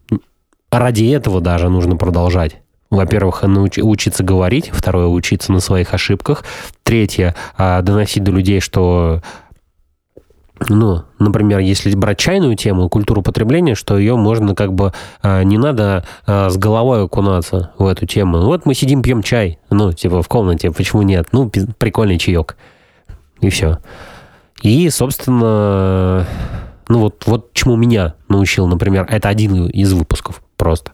ради 0.71 1.05
этого 1.11 1.41
даже 1.41 1.69
нужно 1.69 1.97
продолжать. 1.97 2.62
Во-первых, 2.93 3.43
науч- 3.43 3.81
учиться 3.81 4.23
говорить, 4.23 4.71
второе, 4.71 5.07
учиться 5.07 5.51
на 5.51 5.61
своих 5.61 5.95
ошибках, 5.95 6.45
третье, 6.83 7.35
а, 7.57 7.81
доносить 7.81 8.23
до 8.23 8.33
людей, 8.33 8.61
что 8.61 9.23
ну, 10.69 11.03
например, 11.19 11.61
если 11.61 11.93
брать 11.95 12.19
чайную 12.19 12.55
тему, 12.55 12.91
культуру 12.91 13.23
потребления, 13.23 13.75
что 13.75 13.97
ее 13.97 14.17
можно 14.17 14.55
как 14.55 14.75
бы, 14.75 14.93
а, 15.23 15.43
не 15.43 15.57
надо 15.57 16.05
а, 16.27 16.51
с 16.51 16.59
головой 16.59 17.05
окунаться 17.05 17.73
в 17.79 17.87
эту 17.87 18.05
тему. 18.05 18.37
Ну, 18.37 18.45
вот 18.45 18.67
мы 18.67 18.75
сидим, 18.75 19.03
пьем 19.03 19.23
чай, 19.23 19.59
ну, 19.71 19.95
типа 19.95 20.23
в 20.23 20.29
комнате, 20.29 20.71
почему 20.71 21.01
нет? 21.01 21.29
Ну, 21.33 21.51
прикольный 21.79 22.19
чаек. 22.19 22.59
И 23.41 23.49
все. 23.49 23.79
И, 24.61 24.91
собственно, 24.91 26.27
ну 26.89 26.99
вот, 26.99 27.23
вот 27.25 27.55
чему 27.55 27.75
меня 27.77 28.17
научил, 28.29 28.67
например, 28.67 29.07
это 29.09 29.31
один 29.31 29.67
из 29.69 29.95
выпусков 29.95 30.43
просто. 30.59 30.93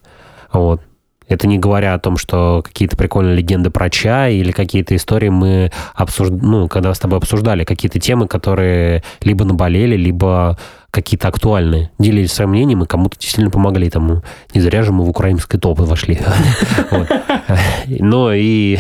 Вот. 0.53 0.81
Это 1.29 1.47
не 1.47 1.59
говоря 1.59 1.95
о 1.95 1.99
том, 1.99 2.17
что 2.17 2.63
какие-то 2.65 2.97
прикольные 2.97 3.37
легенды 3.37 3.71
про 3.71 3.91
чай 3.91 4.37
или 4.37 4.51
какие-то 4.51 4.97
истории 4.97 5.29
мы 5.29 5.71
обсуждали, 5.95 6.41
ну, 6.41 6.69
когда 6.69 6.93
с 6.95 6.99
тобой 6.99 7.19
обсуждали, 7.19 7.65
какие-то 7.65 8.01
темы, 8.01 8.27
которые 8.27 9.03
либо 9.21 9.45
наболели, 9.45 9.97
либо 9.97 10.59
какие-то 10.91 11.29
актуальные. 11.29 11.91
Делились 11.99 12.33
своим 12.33 12.51
мнением 12.51 12.83
и 12.83 12.87
кому-то 12.87 13.19
действительно 13.19 13.51
помогли. 13.51 13.91
Там, 13.91 14.23
не 14.55 14.61
зря 14.61 14.83
же 14.83 14.93
мы 14.93 15.05
в 15.05 15.11
украинской 15.11 15.59
топы 15.59 15.83
вошли. 15.83 16.19
Ну 17.89 18.31
и 18.33 18.79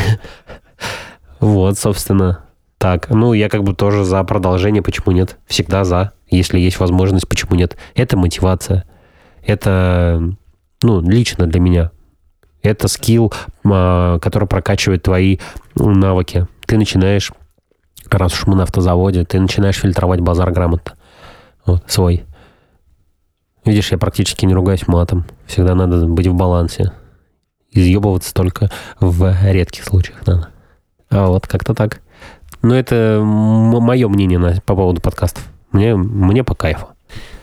вот, 1.40 1.78
собственно, 1.78 2.44
так. 2.78 3.10
Ну, 3.10 3.32
я 3.32 3.48
как 3.48 3.62
бы 3.62 3.74
тоже 3.74 4.04
за 4.04 4.22
продолжение, 4.24 4.82
почему 4.82 5.12
нет? 5.12 5.36
Всегда 5.46 5.84
за. 5.84 6.12
Если 6.30 6.58
есть 6.58 6.78
возможность, 6.78 7.28
почему 7.28 7.56
нет? 7.56 7.76
Это 7.94 8.16
мотивация. 8.16 8.84
Это, 9.44 10.34
ну, 10.82 11.00
лично 11.00 11.46
для 11.46 11.60
меня 11.60 11.90
это 12.62 12.88
скилл, 12.88 13.32
а, 13.64 14.18
который 14.18 14.48
прокачивает 14.48 15.02
твои 15.02 15.38
навыки. 15.74 16.46
Ты 16.66 16.76
начинаешь, 16.76 17.32
раз 18.10 18.32
уж 18.34 18.46
мы 18.46 18.56
на 18.56 18.64
автозаводе, 18.64 19.24
ты 19.24 19.40
начинаешь 19.40 19.76
фильтровать 19.76 20.20
базар 20.20 20.50
грамотно. 20.50 20.94
Вот, 21.66 21.84
свой. 21.86 22.24
Видишь, 23.64 23.92
я 23.92 23.98
практически 23.98 24.46
не 24.46 24.54
ругаюсь 24.54 24.88
матом. 24.88 25.24
Всегда 25.46 25.74
надо 25.74 26.06
быть 26.06 26.26
в 26.26 26.34
балансе. 26.34 26.92
Изъебываться 27.70 28.32
только 28.32 28.70
в 28.98 29.36
редких 29.44 29.84
случаях 29.84 30.26
надо. 30.26 30.48
А 31.10 31.26
вот 31.26 31.46
как-то 31.46 31.74
так. 31.74 32.00
Но 32.62 32.74
это 32.74 33.20
мое 33.22 34.08
мнение 34.08 34.38
на, 34.38 34.60
по 34.62 34.74
поводу 34.74 35.00
подкастов. 35.00 35.46
Мне, 35.70 35.94
мне 35.94 36.42
по 36.44 36.54
кайфу. 36.54 36.88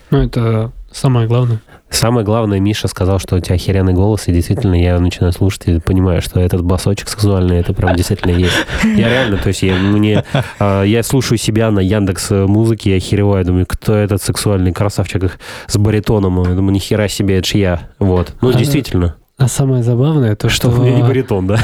Ну, 0.09 0.23
это 0.23 0.71
самое 0.95 1.27
главное. 1.27 1.59
Самое 1.89 2.25
главное, 2.25 2.59
Миша 2.59 2.87
сказал, 2.87 3.19
что 3.19 3.35
у 3.35 3.39
тебя 3.39 3.55
охеренный 3.55 3.93
голос, 3.93 4.27
и 4.27 4.33
действительно 4.33 4.75
я 4.75 4.99
начинаю 4.99 5.31
слушать 5.31 5.67
и 5.67 5.79
понимаю, 5.79 6.21
что 6.21 6.39
этот 6.39 6.63
басочек 6.63 7.07
сексуальный, 7.07 7.57
это 7.57 7.73
прям 7.73 7.95
действительно 7.95 8.31
есть. 8.31 8.55
Я 8.83 9.07
реально, 9.07 9.37
то 9.37 9.47
есть 9.47 9.61
я, 9.61 9.75
мне, 9.75 10.23
э, 10.59 10.83
я 10.85 11.03
слушаю 11.03 11.37
себя 11.37 11.71
на 11.71 11.79
Яндекс 11.79 12.31
музыке, 12.31 12.91
я 12.91 12.97
охереваю, 12.97 13.45
думаю, 13.45 13.65
кто 13.67 13.93
этот 13.93 14.21
сексуальный 14.21 14.73
красавчик 14.73 15.37
с 15.67 15.77
баритоном? 15.77 16.41
Я 16.43 16.55
думаю, 16.55 16.73
нихера 16.73 17.07
себе, 17.07 17.37
это 17.37 17.47
же 17.47 17.57
я. 17.59 17.89
Вот. 17.99 18.33
Ну, 18.41 18.49
а, 18.49 18.53
действительно. 18.53 19.15
А 19.37 19.47
самое 19.47 19.83
забавное 19.83 20.35
то, 20.35 20.49
что... 20.49 20.71
Что 20.71 20.81
меня 20.81 20.97
не 20.97 21.03
баритон, 21.03 21.47
да? 21.47 21.59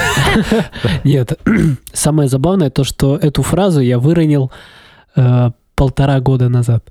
Нет. 1.03 1.39
Самое 1.93 2.27
забавное 2.27 2.69
то, 2.69 2.83
что 2.83 3.17
эту 3.17 3.43
фразу 3.43 3.79
я 3.79 3.97
выронил 3.97 4.51
э, 5.15 5.51
полтора 5.75 6.19
года 6.19 6.49
назад. 6.49 6.83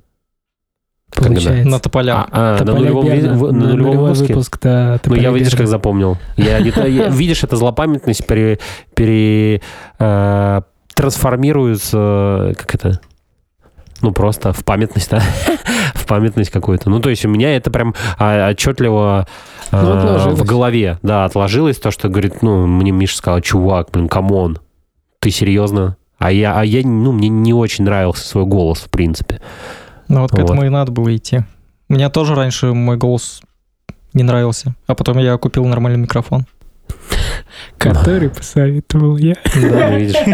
Получается. 1.15 1.69
На 1.69 1.79
тополя. 1.79 2.27
А, 2.31 2.59
а, 2.61 2.65
на 2.65 2.75
нулевом, 2.75 3.07
в, 3.07 3.53
на 3.53 3.69
нулевом 3.69 3.99
выпуске? 3.99 4.27
выпуск, 4.29 4.59
да. 4.63 5.01
Ну, 5.05 5.15
я, 5.15 5.31
видишь, 5.31 5.55
как 5.55 5.67
запомнил. 5.67 6.19
Я, 6.37 6.61
не, 6.61 6.71
я, 6.89 7.09
видишь, 7.09 7.43
это 7.43 7.57
злопамятность 7.57 8.27
пере, 8.27 8.59
пере, 8.95 9.61
э, 9.99 10.61
трансформируется, 10.95 12.55
как 12.57 12.75
это, 12.75 13.01
ну, 14.03 14.13
просто 14.13 14.53
в 14.53 14.65
памятность, 14.65 15.11
да? 15.11 15.23
в 15.95 16.07
памятность 16.07 16.51
какую-то. 16.51 16.89
Ну, 16.91 17.01
то 17.01 17.11
есть 17.11 17.25
у 17.25 17.29
меня 17.29 17.57
это 17.57 17.71
прям 17.71 17.95
а, 18.19 18.51
отчетливо 18.51 19.27
а, 19.71 20.27
ну, 20.27 20.35
в 20.35 20.45
голове, 20.45 20.99
да, 21.03 21.25
отложилось 21.25 21.79
то, 21.79 21.91
что, 21.91 22.09
говорит, 22.09 22.43
ну, 22.43 22.67
мне 22.67 22.93
Миша 22.93 23.17
сказал, 23.17 23.41
чувак, 23.41 23.89
блин, 23.93 24.09
come 24.09 24.37
on, 24.37 24.59
ты 25.19 25.31
серьезно? 25.31 25.97
А 26.19 26.31
я, 26.33 26.59
а 26.59 26.65
я, 26.65 26.87
ну, 26.87 27.13
мне 27.13 27.29
не 27.29 27.55
очень 27.55 27.85
нравился 27.85 28.27
свой 28.27 28.45
голос, 28.45 28.81
в 28.81 28.91
принципе. 28.91 29.41
Ну 30.11 30.23
вот 30.23 30.33
к 30.33 30.39
этому 30.39 30.65
и 30.65 30.69
надо 30.69 30.91
было 30.91 31.17
идти. 31.17 31.45
Мне 31.89 32.09
тоже 32.11 32.35
раньше 32.35 32.73
мой 32.73 32.97
голос 32.97 33.41
не 34.13 34.25
нравился, 34.25 34.75
а 34.89 34.97
потом 34.97 35.19
я 35.19 35.39
купил 35.39 35.65
нормальный 35.67 36.01
микрофон. 36.01 36.47
Который 37.79 38.29
посоветовал 38.29 39.17
я. 39.17 39.37
Да, 39.55 39.97
видишь. 39.97 40.17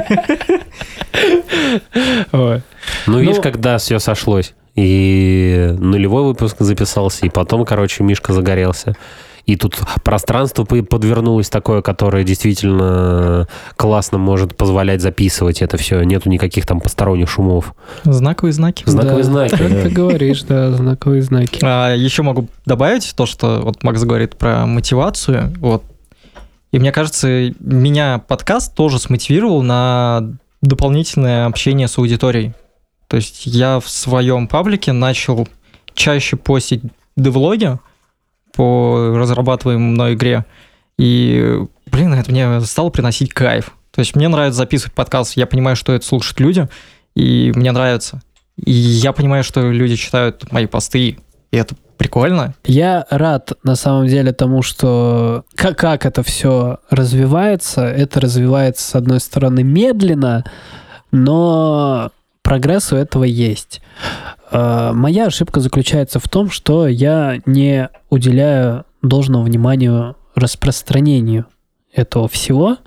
Ну, 2.33 3.19
видишь, 3.19 3.37
ну, 3.37 3.43
когда 3.43 3.79
все 3.79 3.99
сошлось. 3.99 4.55
И 4.75 5.75
нулевой 5.79 6.25
выпуск 6.25 6.57
записался, 6.61 7.27
и 7.27 7.31
потом, 7.31 7.65
короче, 7.65 8.05
Мишка 8.05 8.33
загорелся. 8.33 8.95
И 9.47 9.55
тут 9.55 9.79
пространство 10.03 10.65
подвернулось 10.65 11.49
такое, 11.49 11.81
которое 11.81 12.25
действительно 12.25 13.47
классно 13.77 14.19
может 14.19 14.57
позволять 14.57 15.01
записывать 15.01 15.63
это 15.63 15.77
все. 15.77 16.03
Нету 16.03 16.29
никаких 16.29 16.67
там 16.67 16.81
посторонних 16.81 17.31
шумов. 17.31 17.75
Знаковые 18.03 18.53
знаки. 18.53 18.83
Знаковые 18.87 19.23
да, 19.23 19.31
знаки. 19.31 19.57
Как 19.57 19.71
да. 19.71 19.83
ты 19.83 19.89
говоришь, 19.89 20.43
да, 20.43 20.73
знаковые 20.77 21.23
знаки. 21.23 21.61
А, 21.63 21.95
еще 21.95 22.23
могу 22.23 22.49
добавить 22.65 23.15
то, 23.17 23.25
что 23.25 23.61
вот 23.63 23.85
Макс 23.85 24.03
говорит 24.03 24.37
про 24.37 24.67
мотивацию. 24.67 25.55
Вот. 25.61 25.85
И 26.73 26.81
мне 26.81 26.91
кажется, 26.91 27.53
меня 27.61 28.19
подкаст 28.27 28.75
тоже 28.75 28.99
смотивировал 28.99 29.63
на 29.63 30.35
дополнительное 30.61 31.47
общение 31.47 31.87
с 31.87 31.99
аудиторией. 31.99 32.53
То 33.07 33.17
есть 33.17 33.47
я 33.47 33.79
в 33.79 33.89
своем 33.89 34.49
паблике 34.49 34.91
начал 34.91 35.47
чаще 35.95 36.37
постить 36.37 36.83
девлоги, 37.17 37.79
по 38.57 39.13
разрабатываемой 39.17 39.93
мной 39.93 40.15
игре. 40.15 40.45
И, 40.99 41.59
блин, 41.87 42.15
это 42.15 42.31
мне 42.31 42.61
стало 42.63 42.91
приносить 42.91 43.33
кайф. 43.33 43.73
То 43.91 44.01
есть 44.01 44.17
мне 44.17 44.29
нравится 44.29 44.59
записывать 44.59 44.95
подкаст, 44.95 45.37
я 45.37 45.47
понимаю, 45.47 45.77
что 45.77 45.93
это 45.93 46.05
слушают 46.05 46.41
люди, 46.41 46.69
и 47.15 47.53
мне 47.55 47.73
нравится. 47.73 48.23
И 48.57 48.73
я 48.73 49.13
понимаю, 49.13 49.45
что 49.45 49.71
люди 49.71 49.97
читают 49.97 50.51
мои 50.51 50.67
посты, 50.67 51.19
и 51.51 51.57
это 51.57 51.75
прикольно. 51.97 52.55
Я 52.65 53.07
рад 53.11 53.53
на 53.63 53.75
самом 53.75 54.07
деле 54.07 54.33
тому, 54.33 54.63
что 54.63 55.45
как, 55.55 55.79
как 55.79 56.07
это 56.07 56.23
все 56.23 56.79
развивается. 56.91 57.83
Это 57.83 58.21
развивается, 58.21 58.87
с 58.87 58.95
одной 58.95 59.21
стороны, 59.21 59.63
медленно, 59.63 60.45
но 61.11 62.11
прогресс 62.43 62.93
у 62.93 62.97
этого 62.97 63.25
есть. 63.25 63.81
Э, 64.51 64.93
моя 64.93 65.27
ошибка 65.27 65.61
заключается 65.61 66.19
в 66.19 66.29
том, 66.29 66.51
что 66.51 66.87
я 66.87 67.41
не 67.47 67.91
уделяю 68.11 68.85
должного 69.03 69.45
внимания 69.45 70.15
распространению 70.35 71.47
этого 71.93 72.29
всего. 72.29 72.79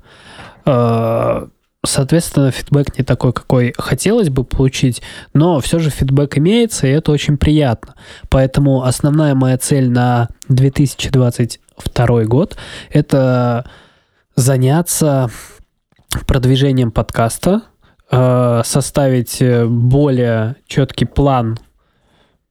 Э, 0.65 1.47
соответственно, 1.85 2.51
фидбэк 2.51 2.97
не 2.97 3.03
такой, 3.03 3.33
какой 3.33 3.73
хотелось 3.77 4.29
бы 4.29 4.43
получить, 4.43 5.01
но 5.33 5.59
все 5.59 5.79
же 5.79 5.89
фидбэк 5.89 6.37
имеется, 6.37 6.87
и 6.87 6.91
это 6.91 7.11
очень 7.11 7.37
приятно. 7.37 7.95
Поэтому 8.29 8.83
основная 8.83 9.35
моя 9.35 9.57
цель 9.57 9.89
на 9.89 10.29
2022 10.47 12.23
год— 12.25 12.57
это 12.89 13.69
заняться 14.35 15.29
продвижением 16.25 16.91
подкаста, 16.91 17.63
Э, 18.11 18.63
составить 18.65 19.39
э, 19.39 19.67
более 19.67 20.55
четкий 20.65 21.05
план 21.05 21.59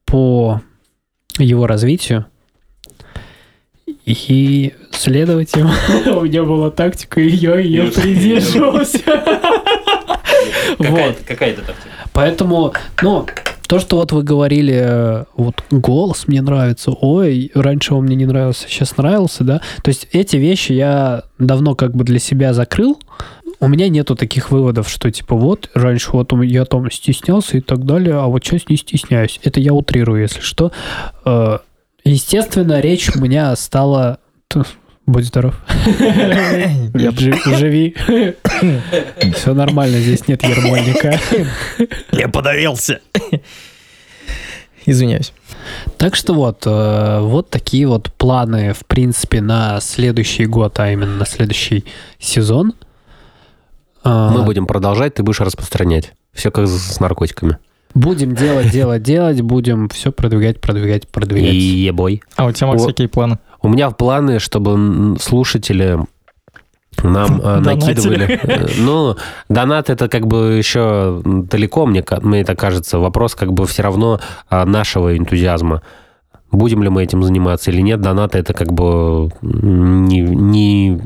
по 0.05 0.61
его 1.37 1.67
развитию 1.67 2.27
и 4.05 4.73
следовать 4.91 5.53
ему. 5.55 5.71
У 6.17 6.21
меня 6.21 6.43
была 6.43 6.71
тактика, 6.71 7.19
и 7.19 7.27
я 7.27 7.59
ее 7.59 7.91
придерживался. 7.91 8.99
Какая 11.27 11.51
это 11.51 11.61
тактика? 11.61 11.89
Поэтому, 12.13 12.73
ну, 13.01 13.25
то, 13.69 13.79
что 13.79 13.97
вот 13.97 14.11
вы 14.13 14.23
говорили, 14.23 14.81
э, 14.81 15.25
вот 15.35 15.63
голос 15.69 16.27
мне 16.27 16.41
нравится, 16.41 16.89
ой, 16.89 17.51
раньше 17.53 17.93
он 17.93 18.05
мне 18.05 18.15
не 18.15 18.25
нравился, 18.25 18.67
сейчас 18.67 18.97
нравился, 18.97 19.43
да. 19.43 19.61
То 19.83 19.89
есть 19.89 20.07
эти 20.11 20.37
вещи 20.37 20.71
я 20.71 21.23
давно 21.37 21.75
как 21.75 21.95
бы 21.95 22.03
для 22.03 22.17
себя 22.17 22.53
закрыл, 22.53 22.99
у 23.59 23.67
меня 23.67 23.89
нету 23.89 24.15
таких 24.15 24.51
выводов, 24.51 24.89
что 24.89 25.11
типа 25.11 25.35
вот, 25.35 25.69
раньше 25.73 26.11
вот 26.11 26.31
я 26.43 26.65
там 26.65 26.89
стеснялся 26.91 27.57
и 27.57 27.61
так 27.61 27.85
далее, 27.85 28.15
а 28.15 28.27
вот 28.27 28.43
сейчас 28.45 28.69
не 28.69 28.77
стесняюсь. 28.77 29.39
Это 29.43 29.59
я 29.59 29.73
утрирую, 29.73 30.21
если 30.21 30.41
что. 30.41 30.71
Э, 31.25 31.59
Естественно, 32.05 32.79
речь 32.79 33.13
у 33.15 33.19
меня 33.19 33.55
стала... 33.55 34.19
Будь 35.05 35.25
здоров. 35.25 35.55
Жи- 36.93 37.39
Живи. 37.57 37.95
Все 39.33 39.53
нормально, 39.53 39.97
здесь 39.99 40.27
нет 40.27 40.43
ермольника. 40.43 41.19
Я 42.11 42.27
подавился. 42.29 42.99
Извиняюсь. 44.85 45.33
Так 45.97 46.15
что 46.15 46.33
вот, 46.33 46.63
э, 46.65 47.19
вот 47.21 47.49
такие 47.49 47.87
вот 47.87 48.11
планы, 48.13 48.73
в 48.73 48.85
принципе, 48.85 49.41
на 49.41 49.79
следующий 49.81 50.45
год, 50.45 50.79
а 50.79 50.91
именно 50.91 51.15
на 51.17 51.25
следующий 51.25 51.85
сезон. 52.17 52.73
А, 54.09 54.31
Мы 54.31 54.43
будем 54.43 54.65
продолжать, 54.65 55.13
ты 55.13 55.23
будешь 55.23 55.39
распространять. 55.39 56.13
Все 56.33 56.49
как 56.51 56.67
с 56.67 56.99
наркотиками. 56.99 57.57
Будем 57.93 58.33
делать, 58.33 58.71
делать, 58.71 59.03
делать, 59.03 59.41
будем 59.41 59.87
все 59.89 60.11
продвигать, 60.11 60.59
продвигать, 60.59 61.07
продвигать. 61.07 61.53
И 61.53 61.57
ебой. 61.57 62.21
А 62.35 62.45
у 62.45 62.51
тебя, 62.51 62.67
Макс, 62.67 62.85
какие 62.85 63.07
планы? 63.07 63.37
У 63.61 63.69
меня 63.69 63.89
в 63.89 63.97
планы, 63.97 64.39
чтобы 64.39 65.17
слушатели 65.19 65.99
нам 67.03 67.39
э, 67.41 67.59
накидывали. 67.59 68.39
Э, 68.41 68.67
Ну, 68.79 69.15
донат 69.47 69.89
это 69.91 70.07
как 70.07 70.25
бы 70.25 70.53
еще 70.57 71.21
далеко, 71.23 71.85
мне, 71.85 72.03
мне 72.21 72.41
это 72.41 72.55
кажется. 72.55 72.97
Вопрос 72.97 73.35
как 73.35 73.53
бы 73.53 73.65
все 73.67 73.83
равно 73.83 74.19
а, 74.49 74.65
нашего 74.65 75.15
энтузиазма. 75.15 75.81
Будем 76.51 76.81
ли 76.81 76.89
мы 76.89 77.03
этим 77.03 77.21
заниматься 77.21 77.69
или 77.69 77.81
нет, 77.81 78.01
донаты 78.01 78.39
это 78.39 78.53
как 78.53 78.73
бы 78.73 79.29
не, 79.43 80.21
не 80.21 80.99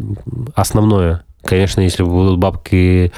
основное. 0.56 1.24
Конечно, 1.44 1.82
если 1.82 2.04
будут 2.04 2.40
бабки 2.40 3.12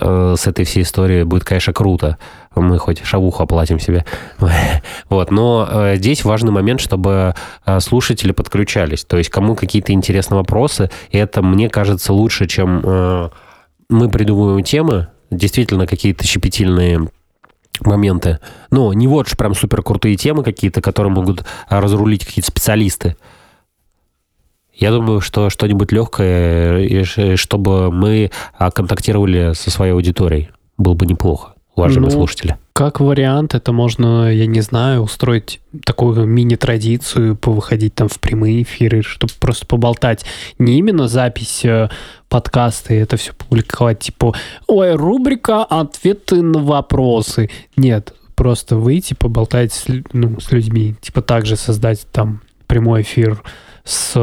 э, 0.00 0.34
с 0.36 0.46
этой 0.46 0.64
всей 0.64 0.82
историей, 0.82 1.24
будет, 1.24 1.44
конечно, 1.44 1.72
круто. 1.72 2.18
Мы 2.54 2.78
хоть 2.78 3.04
шавуху 3.04 3.42
оплатим 3.42 3.78
себе. 3.78 4.04
Вот, 5.08 5.30
но 5.30 5.68
э, 5.70 5.96
здесь 5.96 6.24
важный 6.24 6.52
момент, 6.52 6.80
чтобы 6.80 7.34
э, 7.66 7.80
слушатели 7.80 8.32
подключались. 8.32 9.04
То 9.04 9.18
есть 9.18 9.30
кому 9.30 9.54
какие-то 9.56 9.92
интересные 9.92 10.38
вопросы, 10.38 10.90
и 11.10 11.18
это, 11.18 11.42
мне 11.42 11.68
кажется, 11.68 12.12
лучше, 12.12 12.46
чем 12.46 12.80
э, 12.84 13.30
мы 13.88 14.08
придумываем 14.08 14.62
темы, 14.64 15.08
действительно 15.30 15.86
какие-то 15.86 16.24
щепетильные 16.26 17.08
моменты. 17.80 18.38
Ну, 18.70 18.92
не 18.92 19.06
вот 19.06 19.28
же 19.28 19.36
прям 19.36 19.54
супер 19.54 19.82
крутые 19.82 20.16
темы 20.16 20.42
какие-то, 20.42 20.80
которые 20.80 21.12
могут 21.12 21.44
а, 21.68 21.80
разрулить 21.80 22.24
какие-то 22.24 22.50
специалисты. 22.50 23.16
Я 24.80 24.90
думаю, 24.90 25.20
что 25.20 25.50
что-нибудь 25.50 25.92
легкое, 25.92 27.04
ш- 27.04 27.36
чтобы 27.36 27.92
мы 27.92 28.30
а, 28.58 28.70
контактировали 28.70 29.52
со 29.54 29.70
своей 29.70 29.92
аудиторией. 29.92 30.48
Было 30.78 30.94
бы 30.94 31.04
неплохо, 31.06 31.52
уважаемые 31.76 32.10
Ну, 32.10 32.16
слушатели. 32.16 32.56
Как 32.72 32.98
вариант, 33.00 33.54
это 33.54 33.72
можно, 33.72 34.32
я 34.32 34.46
не 34.46 34.62
знаю, 34.62 35.02
устроить 35.02 35.60
такую 35.84 36.24
мини-традицию, 36.24 37.36
повыходить 37.36 37.94
там 37.94 38.08
в 38.08 38.18
прямые 38.20 38.62
эфиры, 38.62 39.02
чтобы 39.02 39.34
просто 39.38 39.66
поболтать. 39.66 40.24
Не 40.58 40.78
именно 40.78 41.06
запись 41.06 41.62
э, 41.64 41.90
подкаста 42.30 42.94
и 42.94 42.96
это 42.96 43.18
все 43.18 43.34
публиковать, 43.34 43.98
типа, 43.98 44.34
ой, 44.66 44.94
рубрика 44.94 45.62
«Ответы 45.64 46.40
на 46.40 46.58
вопросы». 46.60 47.50
Нет, 47.76 48.14
просто 48.34 48.76
выйти, 48.76 49.12
поболтать 49.12 49.74
с, 49.74 49.84
ну, 50.14 50.40
с 50.40 50.50
людьми. 50.50 50.94
Типа 51.02 51.20
также 51.20 51.56
создать 51.56 52.06
там 52.10 52.40
прямой 52.66 53.02
эфир 53.02 53.42
с, 53.84 54.14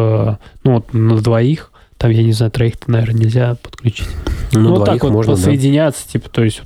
ну, 0.63 0.73
вот 0.73 0.93
на 0.93 1.17
двоих. 1.17 1.71
Там, 1.97 2.11
я 2.11 2.23
не 2.23 2.31
знаю, 2.31 2.51
троих-то, 2.51 2.91
наверное, 2.91 3.21
нельзя 3.21 3.55
подключить. 3.55 4.07
Ну, 4.51 4.69
вот 4.69 4.85
двоих 4.85 5.01
так 5.01 5.03
вот 5.03 5.13
можно, 5.13 5.33
да. 5.33 5.37
посоединяться, 5.37 6.07
типа, 6.07 6.29
то 6.29 6.43
есть... 6.43 6.61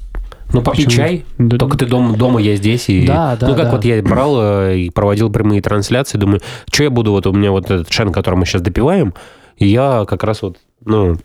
Ну, 0.54 0.62
попить 0.62 0.86
почему? 0.86 1.06
чай, 1.06 1.25
Да, 1.38 1.58
Только 1.58 1.77
ты 1.77 1.86
дома, 1.86 2.17
дома 2.17 2.41
я 2.41 2.58
здесь. 2.58 2.89
И... 2.89 3.08
Да, 3.08 3.38
да, 3.39 3.47
Ну, 3.47 3.56
как 3.56 3.65
да. 3.65 3.71
вот 3.71 3.86
я 3.86 4.01
брал 4.01 4.36
э, 4.41 4.77
и 4.80 4.89
проводил 4.89 5.32
прямые 5.32 5.62
трансляции, 5.62 6.17
думаю, 6.17 6.41
что 6.69 6.84
я 6.84 6.89
буду, 6.89 7.12
вот 7.12 7.25
у 7.25 7.32
меня 7.32 7.51
вот 7.51 7.71
этот 7.71 7.89
шен, 7.89 8.12
который 8.12 8.36
мы 8.36 8.45
сейчас 8.45 8.62
допиваем, 8.62 9.13
и 9.56 9.67
я 9.67 10.06
как 10.06 10.25
раз 10.25 10.41
вот, 10.41 10.58
ну, 10.84 11.17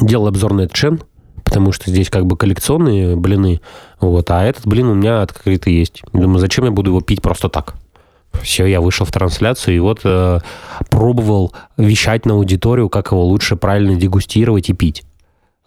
делал 0.00 0.28
обзор 0.28 0.52
на 0.52 0.62
этот 0.62 0.76
шен, 0.76 1.00
потому 1.42 1.72
что 1.72 1.90
здесь 1.90 2.10
как 2.10 2.26
бы 2.26 2.36
коллекционные 2.36 3.16
блины, 3.16 3.60
вот, 3.98 4.30
а 4.30 4.44
этот 4.44 4.66
блин 4.66 4.86
у 4.86 4.94
меня 4.94 5.22
открытый 5.22 5.74
есть. 5.74 6.02
Думаю, 6.12 6.38
зачем 6.38 6.64
я 6.64 6.70
буду 6.70 6.90
его 6.90 7.00
пить 7.00 7.22
просто 7.22 7.48
так? 7.48 7.74
Все, 8.42 8.66
я 8.66 8.80
вышел 8.80 9.04
в 9.04 9.12
трансляцию 9.12 9.76
и 9.76 9.80
вот 9.80 10.00
э, 10.04 10.40
пробовал 10.88 11.52
вещать 11.76 12.26
на 12.26 12.34
аудиторию, 12.34 12.88
как 12.88 13.12
его 13.12 13.24
лучше 13.24 13.56
правильно 13.56 13.96
дегустировать 13.96 14.70
и 14.70 14.72
пить. 14.72 15.04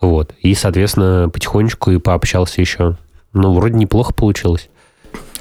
Вот. 0.02 0.34
И, 0.41 0.54
соответственно, 0.56 1.30
потихонечку 1.30 1.91
и 1.91 1.97
пообщался 1.97 2.62
еще. 2.62 2.97
Ну, 3.34 3.54
вроде 3.54 3.76
неплохо 3.76 4.13
получилось. 4.13 4.69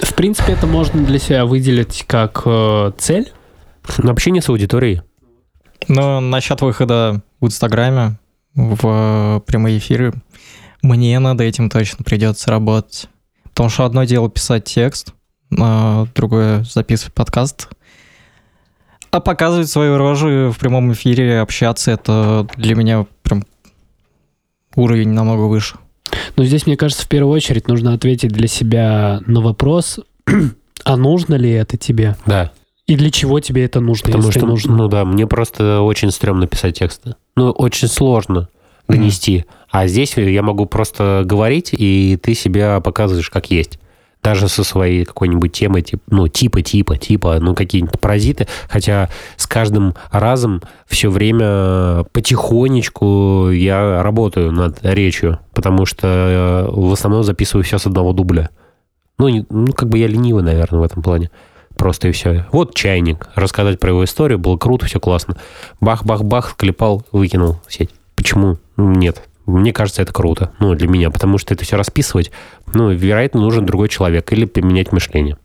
В 0.01 0.15
принципе, 0.15 0.53
это 0.53 0.67
можно 0.67 1.05
для 1.05 1.19
себя 1.19 1.47
выделить 1.47 2.05
как 2.07 2.43
э, 2.45 2.93
цель. 2.99 3.33
Но 3.99 4.13
общение 4.13 4.43
с 4.43 4.49
аудиторией. 4.49 5.03
Но 5.89 6.21
насчет 6.21 6.61
выхода 6.61 7.23
в 7.41 7.47
Инстаграме 7.47 8.19
в 8.55 9.43
прямые 9.47 9.79
эфиры, 9.79 10.13
мне 10.83 11.19
над 11.19 11.41
этим 11.41 11.71
точно 11.71 12.05
придется 12.05 12.51
работать. 12.51 13.09
Потому 13.45 13.69
что 13.69 13.85
одно 13.85 14.05
дело 14.05 14.31
писать 14.31 14.65
текст, 14.65 15.15
другое 16.15 16.65
записывать 16.65 17.15
подкаст. 17.15 17.69
А 19.11 19.21
показывать 19.21 19.69
свою 19.69 19.99
рожу 19.99 20.51
в 20.51 20.59
прямом 20.59 20.93
эфире, 20.93 21.41
общаться, 21.41 21.91
это 21.91 22.47
для 22.57 22.75
меня 22.75 23.07
прям 23.23 23.45
уровень 24.75 25.11
намного 25.11 25.43
выше. 25.43 25.77
Но 26.37 26.45
здесь, 26.45 26.67
мне 26.67 26.77
кажется, 26.77 27.05
в 27.05 27.09
первую 27.09 27.35
очередь 27.35 27.69
нужно 27.69 27.93
ответить 27.93 28.33
для 28.33 28.49
себя 28.49 29.21
на 29.27 29.41
вопрос, 29.41 30.01
а 30.85 30.97
нужно 30.97 31.35
ли 31.35 31.51
это 31.51 31.77
тебе? 31.77 32.17
Да. 32.25 32.53
И 32.87 32.97
для 32.97 33.11
чего 33.11 33.39
тебе 33.41 33.65
это 33.65 33.81
нужно, 33.81 34.07
Потому 34.07 34.27
если 34.27 34.39
что, 34.39 34.47
нужно? 34.47 34.77
ну 34.77 34.89
да, 34.89 35.05
мне 35.05 35.27
просто 35.27 35.81
очень 35.83 36.11
стрёмно 36.11 36.47
писать 36.47 36.79
тексты. 36.79 37.15
Ну, 37.37 37.51
очень 37.51 37.89
сложно 37.89 38.49
донести. 38.89 39.45
А 39.71 39.87
здесь 39.87 40.17
я 40.17 40.43
могу 40.43 40.67
просто 40.67 41.23
говорить, 41.25 41.71
и 41.73 42.19
ты 42.21 42.35
себя 42.35 42.81
показываешь 42.81 43.31
как 43.31 43.51
есть. 43.51 43.79
Даже 44.23 44.49
со 44.49 44.63
своей 44.63 45.05
какой-нибудь 45.05 45.53
темой, 45.53 45.83
тип, 45.83 46.01
ну, 46.09 46.29
типа, 46.29 46.63
типа, 46.63 46.97
типа, 46.97 47.39
ну, 47.41 47.55
какие-нибудь 47.57 47.99
паразиты. 47.99 48.47
Хотя 48.69 49.09
с 49.37 49.49
каждым 49.49 49.95
разом 50.13 50.63
все 50.87 51.11
время 51.11 52.05
потихонечку 52.13 53.51
я 53.51 54.03
работаю 54.03 54.53
над 54.53 54.79
речью, 54.85 55.39
потому 55.55 55.87
что 55.87 56.07
э, 56.07 56.71
в 56.71 56.93
основном 56.93 57.25
записываю 57.25 57.65
все 57.65 57.79
с 57.79 57.87
одного 57.87 58.13
дубля. 58.13 58.51
Ну, 59.19 59.29
не- 59.29 59.47
ну, 59.51 59.73
как 59.73 59.89
бы 59.89 59.99
я 59.99 60.07
ленивый, 60.07 60.45
наверное, 60.45 60.81
в 60.81 60.85
этом 60.85 61.03
плане. 61.03 61.31
Просто 61.77 62.09
и 62.09 62.13
все. 62.13 62.47
Вот 62.53 62.75
чайник. 62.75 63.29
Рассказать 63.35 63.81
про 63.81 63.91
его 63.91 64.05
историю. 64.05 64.39
Было 64.39 64.57
круто, 64.57 64.87
все 64.87 65.01
классно. 65.01 65.37
Бах-бах-бах, 65.81 66.55
клепал, 66.57 67.05
выкинул 67.11 67.57
в 67.67 67.73
сеть. 67.73 67.91
Почему? 68.15 68.59
Нет. 68.77 69.23
Мне 69.47 69.73
кажется, 69.73 70.03
это 70.03 70.13
круто. 70.13 70.53
Ну, 70.61 70.75
для 70.75 70.89
меня. 70.89 71.11
Потому 71.11 71.39
что 71.39 71.55
это 71.55 71.65
все 71.65 71.77
расписывать, 71.77 72.31
ну, 72.73 72.91
вероятно, 72.91 73.41
нужен 73.41 73.67
другой 73.67 73.89
человек. 73.89 74.33
Или 74.33 74.45
поменять 74.45 74.93
мышление. 74.93 75.37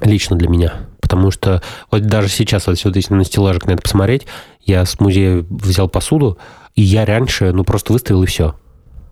Лично 0.00 0.36
для 0.36 0.48
меня. 0.48 0.74
Потому 1.00 1.30
что 1.30 1.62
вот 1.90 2.02
даже 2.02 2.28
сейчас, 2.28 2.66
вот 2.66 2.78
сюда, 2.78 2.98
если 2.98 3.14
на 3.14 3.24
стеллажик 3.24 3.66
на 3.66 3.72
это 3.72 3.82
посмотреть, 3.82 4.26
я 4.62 4.84
с 4.84 4.98
музея 5.00 5.44
взял 5.50 5.88
посуду, 5.88 6.38
и 6.74 6.82
я 6.82 7.04
раньше, 7.04 7.52
ну, 7.52 7.64
просто 7.64 7.92
выставил 7.92 8.22
и 8.22 8.26
все. 8.26 8.54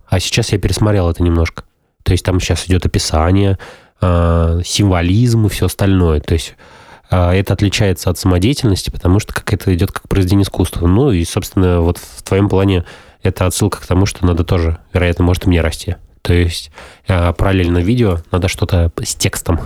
А 0.07 0.19
сейчас 0.19 0.51
я 0.51 0.57
пересмотрел 0.57 1.09
это 1.09 1.21
немножко. 1.21 1.63
То 2.03 2.13
есть 2.13 2.25
там 2.25 2.39
сейчас 2.39 2.67
идет 2.67 2.85
описание, 2.85 3.59
э, 4.01 4.61
символизм 4.65 5.45
и 5.45 5.49
все 5.49 5.67
остальное. 5.67 6.21
То 6.21 6.33
есть 6.33 6.55
э, 7.11 7.31
это 7.31 7.53
отличается 7.53 8.09
от 8.09 8.17
самодеятельности, 8.17 8.89
потому 8.89 9.19
что 9.19 9.33
как 9.33 9.53
это 9.53 9.73
идет 9.75 9.91
как 9.91 10.07
произведение 10.07 10.43
искусства. 10.43 10.87
Ну 10.87 11.11
и, 11.11 11.23
собственно, 11.25 11.81
вот 11.81 11.97
в 11.97 12.23
твоем 12.23 12.49
плане 12.49 12.85
это 13.21 13.45
отсылка 13.45 13.81
к 13.81 13.87
тому, 13.87 14.05
что 14.05 14.25
надо 14.25 14.43
тоже, 14.43 14.77
вероятно, 14.93 15.25
может 15.25 15.45
и 15.45 15.49
мне 15.49 15.61
расти. 15.61 15.95
То 16.21 16.33
есть 16.33 16.71
э, 17.07 17.33
параллельно 17.33 17.79
видео 17.79 18.19
надо 18.31 18.47
что-то 18.47 18.91
с 19.01 19.15
текстом 19.15 19.59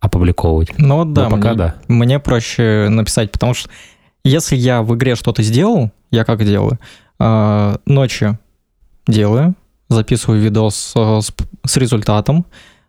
опубликовывать. 0.00 0.76
Ну 0.78 1.04
да, 1.04 1.24
Но 1.24 1.36
пока 1.36 1.48
мне, 1.48 1.56
да. 1.56 1.74
мне 1.88 2.18
проще 2.18 2.88
написать, 2.88 3.32
потому 3.32 3.54
что 3.54 3.70
если 4.24 4.56
я 4.56 4.82
в 4.82 4.94
игре 4.94 5.14
что-то 5.14 5.42
сделал, 5.42 5.90
я 6.10 6.24
как 6.24 6.44
делаю? 6.44 6.78
А, 7.18 7.78
ночью 7.86 8.38
делаю, 9.06 9.54
записываю 9.88 10.40
видос 10.40 10.92
э, 10.96 11.20
с, 11.20 11.32
с 11.64 11.76
результатом, 11.76 12.46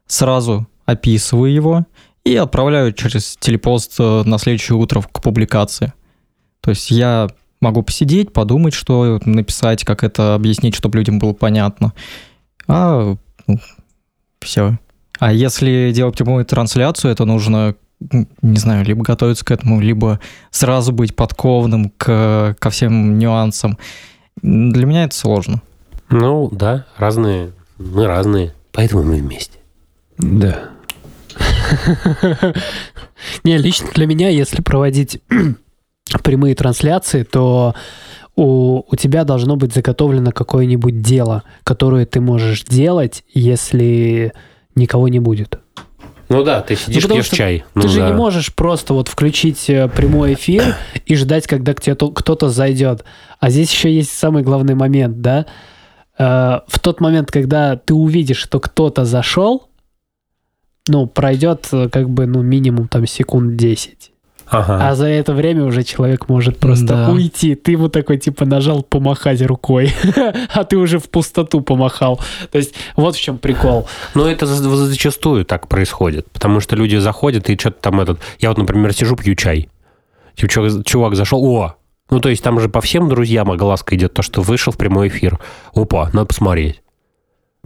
сразу 0.08 0.68
описываю 0.86 1.54
его 1.54 1.86
и 2.24 2.36
отправляю 2.36 2.94
через 2.94 3.38
телепост 3.40 3.96
э, 4.00 4.24
на 4.26 4.38
следующее 4.38 4.78
утро 4.78 5.02
к 5.02 5.22
публикации. 5.22 5.94
То 6.62 6.72
есть 6.72 6.92
я 6.92 7.28
могу 7.62 7.82
посидеть, 7.82 8.34
подумать, 8.34 8.74
что 8.74 9.20
написать, 9.26 9.84
как 9.84 10.04
это 10.04 10.36
объяснить, 10.36 10.76
чтобы 10.76 10.98
людям 10.98 11.20
было 11.20 11.34
понятно. 11.34 11.94
А 12.68 13.16
все. 14.40 14.78
А 15.20 15.34
если 15.34 15.92
делать 15.94 16.16
прямую 16.16 16.46
трансляцию, 16.46 17.12
это 17.12 17.26
нужно, 17.26 17.76
не 18.00 18.58
знаю, 18.58 18.86
либо 18.86 19.04
готовиться 19.04 19.44
к 19.44 19.52
этому, 19.52 19.82
либо 19.82 20.20
сразу 20.52 20.92
быть 20.92 21.16
подкованным 21.16 21.92
к, 21.98 22.56
ко 22.60 22.70
всем 22.70 23.18
нюансам. 23.18 23.78
Для 24.42 24.86
меня 24.86 25.06
это 25.06 25.16
сложно. 25.16 25.62
Ну, 26.10 26.50
да, 26.52 26.86
разные. 26.98 27.52
Мы 27.78 28.06
разные. 28.06 28.54
Поэтому 28.72 29.04
мы 29.04 29.18
вместе. 29.18 29.58
Да. 30.18 30.70
Не, 33.44 33.58
лично 33.58 33.90
для 33.94 34.06
меня, 34.06 34.30
если 34.30 34.62
проводить 34.62 35.22
прямые 36.24 36.56
трансляции, 36.56 37.24
то 37.24 37.76
у, 38.36 38.84
у 38.90 38.96
тебя 38.96 39.24
должно 39.24 39.56
быть 39.56 39.74
заготовлено 39.74 40.32
какое-нибудь 40.32 41.02
дело, 41.02 41.44
которое 41.64 42.06
ты 42.06 42.22
можешь 42.22 42.64
делать, 42.64 43.24
если 43.34 44.34
никого 44.76 45.08
не 45.08 45.20
будет. 45.20 45.60
Ну 46.30 46.44
да, 46.44 46.62
ты 46.62 46.76
сидишь, 46.76 47.04
потому 47.04 47.22
пьешь 47.22 47.30
чай. 47.30 47.64
Ты 47.74 47.80
Ну 47.80 47.88
же 47.88 48.00
да. 48.00 48.08
не 48.10 48.14
можешь 48.14 48.54
просто 48.54 48.94
вот 48.94 49.08
включить 49.08 49.70
э, 49.70 49.88
прямой 49.88 50.34
эфир 50.34 50.76
и 51.06 51.16
ждать, 51.16 51.48
когда 51.48 51.74
к 51.74 51.80
тебе 51.82 51.96
то- 51.96 52.12
кто-то 52.12 52.50
зайдет. 52.50 53.06
А 53.40 53.50
здесь 53.50 53.72
еще 53.72 53.92
есть 53.94 54.12
самый 54.12 54.44
главный 54.44 54.76
момент, 54.76 55.22
да? 55.22 55.46
Э, 56.20 56.60
В 56.68 56.80
тот 56.80 57.00
момент, 57.00 57.32
когда 57.32 57.78
ты 57.78 57.94
увидишь, 57.94 58.38
что 58.40 58.60
кто-то 58.60 59.06
зашел, 59.06 59.70
ну, 60.90 61.08
пройдет 61.08 61.70
э, 61.72 61.88
как 61.90 62.10
бы, 62.10 62.26
ну, 62.26 62.42
минимум 62.42 62.90
там 62.90 63.08
секунд 63.08 63.56
10. 63.56 64.12
Ага. 64.50 64.90
А 64.90 64.96
за 64.96 65.08
это 65.08 65.34
время 65.34 65.64
уже 65.66 65.84
человек 65.84 66.30
может 66.30 66.58
просто 66.60 66.86
Да. 66.86 67.10
уйти. 67.12 67.56
Ты 67.56 67.74
ему 67.74 67.90
такой, 67.90 68.18
типа, 68.18 68.46
нажал 68.46 68.82
помахать 68.84 69.42
рукой, 69.42 69.94
а 70.54 70.64
ты 70.64 70.78
уже 70.78 71.00
в 71.00 71.10
пустоту 71.10 71.62
помахал. 71.62 72.20
То 72.52 72.58
есть 72.58 72.74
вот 72.96 73.16
в 73.16 73.20
чем 73.22 73.38
прикол. 73.38 73.88
Но 74.16 74.28
это 74.30 74.46
за- 74.46 74.76
зачастую 74.86 75.44
так 75.46 75.68
происходит, 75.68 76.32
потому 76.32 76.60
что 76.62 76.76
люди 76.76 76.96
заходят 76.96 77.50
и 77.50 77.58
что-то 77.58 77.82
там 77.82 78.00
этот... 78.00 78.20
Я 78.40 78.50
вот, 78.50 78.58
например, 78.58 78.94
сижу, 78.94 79.16
пью 79.16 79.36
чай. 79.36 79.70
Типа, 80.36 80.50
чувак, 80.52 80.86
чувак 80.86 81.16
зашел, 81.16 81.44
о! 81.44 81.76
Ну, 82.10 82.22
то 82.22 82.30
есть 82.30 82.42
там 82.42 82.60
же 82.62 82.70
по 82.70 82.80
всем 82.80 83.10
друзьям 83.10 83.52
огласка 83.52 83.96
идет, 83.96 84.14
то, 84.14 84.22
что 84.22 84.42
вышел 84.42 84.72
в 84.72 84.78
прямой 84.78 85.10
эфир. 85.10 85.40
Опа, 85.74 86.10
надо 86.14 86.26
посмотреть. 86.28 86.82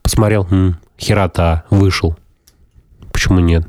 Посмотрел, 0.01 0.47
м, 0.49 0.77
херота, 0.99 1.63
вышел. 1.69 2.15
Почему 3.11 3.39
нет? 3.39 3.67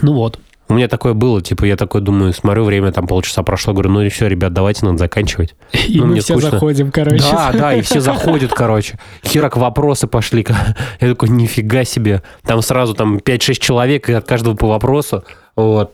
Ну 0.00 0.14
вот. 0.14 0.40
У 0.72 0.74
меня 0.74 0.88
такое 0.88 1.12
было, 1.12 1.42
типа, 1.42 1.66
я 1.66 1.76
такой 1.76 2.00
думаю, 2.00 2.32
смотрю, 2.32 2.64
время 2.64 2.92
там 2.92 3.06
полчаса 3.06 3.42
прошло, 3.42 3.74
говорю, 3.74 3.90
ну 3.90 4.00
и 4.00 4.08
все, 4.08 4.26
ребят, 4.26 4.54
давайте, 4.54 4.86
надо 4.86 4.96
заканчивать. 4.96 5.54
И 5.86 6.00
Ну, 6.00 6.06
мы 6.06 6.20
все 6.20 6.32
скучно. 6.32 6.50
заходим, 6.52 6.90
короче. 6.90 7.22
Да, 7.30 7.52
да, 7.52 7.74
и 7.74 7.82
все 7.82 8.00
заходят, 8.00 8.54
короче. 8.54 8.98
Херак, 9.22 9.58
вопросы 9.58 10.06
пошли. 10.06 10.46
Я 11.00 11.08
такой, 11.10 11.28
нифига 11.28 11.84
себе. 11.84 12.22
Там 12.42 12.62
сразу 12.62 12.94
там 12.94 13.18
5-6 13.18 13.54
человек, 13.60 14.08
и 14.08 14.14
от 14.14 14.26
каждого 14.26 14.56
по 14.56 14.66
вопросу. 14.66 15.24
Вот. 15.56 15.92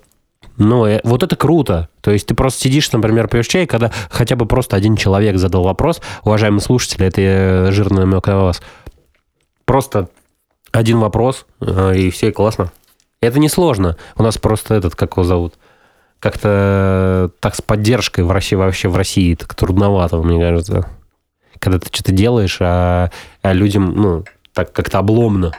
Ну, 0.59 0.87
э, 0.87 1.01
вот 1.03 1.25
это 1.25 1.35
круто. 1.35 1.89
То 2.01 2.13
есть 2.13 2.29
ты 2.29 2.37
просто 2.37 2.61
сидишь, 2.61 2.93
например, 2.93 3.27
пьешь 3.27 3.49
чай, 3.49 3.67
когда 3.67 3.91
хотя 4.11 4.37
бы 4.37 4.47
просто 4.47 4.77
один 4.77 4.95
человек 4.95 5.39
задал 5.39 5.65
вопрос. 5.65 6.01
Уважаемые 6.23 6.61
слушатели, 6.61 7.05
это 7.05 7.21
э, 7.21 7.73
жирный 7.73 8.03
намек 8.03 8.29
на 8.29 8.45
вас. 8.45 8.63
Просто 9.65 10.09
один 10.71 11.01
вопрос, 11.01 11.47
э, 11.61 11.97
и 11.97 12.11
все 12.11 12.31
классно. 12.31 12.71
Это 13.21 13.39
несложно. 13.39 13.97
У 14.17 14.23
нас 14.23 14.39
просто 14.39 14.75
этот, 14.75 14.95
как 14.95 15.13
его 15.13 15.25
зовут, 15.25 15.55
как-то 16.21 17.31
так 17.41 17.55
с 17.55 17.63
поддержкой 17.63 18.25
в 18.25 18.31
России, 18.31 18.57
вообще 18.57 18.89
в 18.89 18.97
России 18.97 19.35
так 19.35 19.55
трудновато, 19.55 20.17
мне 20.19 20.43
кажется. 20.43 20.89
Когда 21.59 21.79
ты 21.79 21.89
что-то 21.93 22.13
делаешь, 22.13 22.59
а, 22.61 23.11
а 23.43 23.53
людям, 23.53 23.95
ну, 23.95 24.25
так 24.53 24.73
как-то 24.73 24.99
обломно 24.99 25.53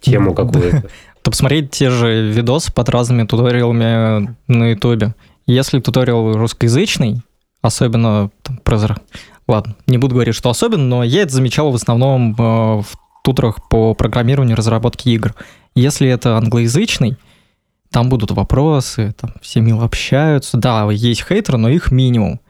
тему 0.00 0.34
какую-то. 0.34 0.84
То 1.22 1.30
посмотреть 1.30 1.70
те 1.70 1.90
же 1.90 2.30
видосы 2.30 2.72
под 2.72 2.88
разными 2.88 3.24
туториалами 3.24 4.34
на 4.48 4.70
ютубе. 4.70 5.14
Если 5.46 5.80
туториал 5.80 6.32
русскоязычный, 6.32 7.22
особенно 7.60 8.30
там, 8.42 8.58
про... 8.58 8.96
Ладно, 9.46 9.76
не 9.86 9.98
буду 9.98 10.14
говорить, 10.14 10.34
что 10.34 10.50
особенно, 10.50 10.84
но 10.84 11.04
я 11.04 11.22
это 11.22 11.32
замечал 11.32 11.70
в 11.70 11.74
основном 11.76 12.32
э, 12.32 12.34
в 12.36 12.86
туторах 13.22 13.68
по 13.68 13.94
программированию 13.94 14.54
и 14.54 14.58
разработке 14.58 15.10
игр. 15.10 15.34
Если 15.74 16.08
это 16.08 16.36
англоязычный, 16.36 17.16
там 17.90 18.08
будут 18.08 18.30
вопросы, 18.30 19.14
там 19.20 19.34
все 19.40 19.60
мило 19.60 19.84
общаются. 19.84 20.56
Да, 20.56 20.90
есть 20.90 21.26
хейтеры, 21.26 21.58
но 21.58 21.68
их 21.68 21.90
минимум. 21.90 22.40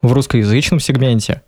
В 0.00 0.12
русскоязычном 0.12 0.80
сегменте 0.80 1.42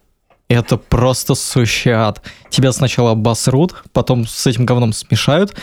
это 0.49 0.77
просто 0.77 1.35
сущий 1.35 1.91
ад. 1.93 2.23
Тебя 2.51 2.73
сначала 2.73 3.13
обосрут, 3.13 3.83
потом 3.93 4.27
с 4.27 4.47
этим 4.47 4.67
говном 4.67 4.93
смешают, 4.93 5.55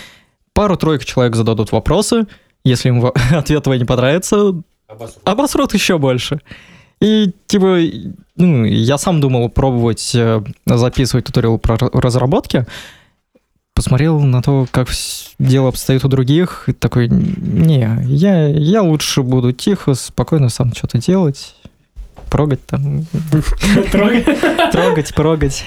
пару-тройку 0.54 1.06
человек 1.06 1.36
зададут 1.36 1.72
вопросы, 1.72 2.28
если 2.64 2.90
им 2.90 3.06
ответ 3.32 3.64
твой 3.64 3.80
не 3.80 3.86
понравится, 3.86 4.54
обосрут 5.24 5.74
еще 5.74 5.98
больше. 5.98 6.42
И, 7.00 7.32
типа, 7.48 7.80
ну, 8.36 8.64
я 8.66 8.98
сам 8.98 9.22
думал 9.22 9.50
пробовать 9.50 10.12
э, 10.14 10.44
записывать 10.66 11.26
туториал 11.26 11.58
про 11.58 11.76
ра- 11.76 12.00
разработки, 12.00 12.68
посмотрел 13.74 14.20
на 14.20 14.42
то, 14.42 14.68
как 14.72 14.90
дело 15.40 15.70
обстоит 15.70 16.04
у 16.06 16.08
других, 16.08 16.66
и 16.68 16.74
такой, 16.74 17.08
не, 17.10 17.90
я, 18.06 18.48
я 18.48 18.82
лучше 18.82 19.24
буду 19.24 19.52
тихо, 19.52 19.94
спокойно 19.94 20.50
сам 20.50 20.74
что-то 20.74 20.98
делать, 21.00 21.56
прогать 22.30 22.66
там, 22.66 23.06
трогать, 23.92 25.14
прогать. 25.16 25.66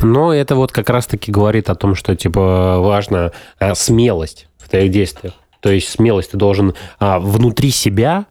Но 0.00 0.32
это 0.32 0.54
вот 0.54 0.72
как 0.72 0.90
раз-таки 0.90 1.32
говорит 1.32 1.70
о 1.70 1.74
том, 1.74 1.94
что, 1.94 2.14
типа, 2.14 2.78
важна 2.78 3.32
смелость 3.74 4.48
в 4.58 4.68
твоих 4.68 4.90
действиях. 4.90 5.34
То 5.60 5.70
есть 5.70 5.88
смелость 5.88 6.30
ты 6.30 6.36
должен 6.36 6.74
а, 7.00 7.18
внутри 7.18 7.70
себя 7.70 8.26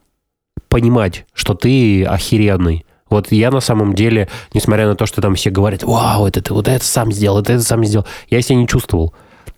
понимать, 0.70 1.26
что 1.34 1.54
ты 1.54 2.06
охеренный. 2.06 2.86
Вот 3.10 3.32
я 3.32 3.51
на 3.51 3.60
самом 3.62 3.93
деле, 3.93 4.28
несмотря 4.53 4.88
на 4.88 4.95
то, 4.95 5.05
что 5.05 5.22
там 5.22 5.36
все 5.36 5.49
говорят, 5.49 5.84
вау, 5.84 6.28
это 6.28 6.41
ты 6.41 6.53
вот 6.53 6.68
это 6.68 6.84
сам 6.84 7.12
сделал, 7.12 7.39
это, 7.39 7.53
это 7.53 7.64
сам 7.64 7.84
сделал, 7.86 8.05
я 8.30 8.41
себя 8.41 8.58
не 8.58 8.68
чувствовал. 8.68 9.14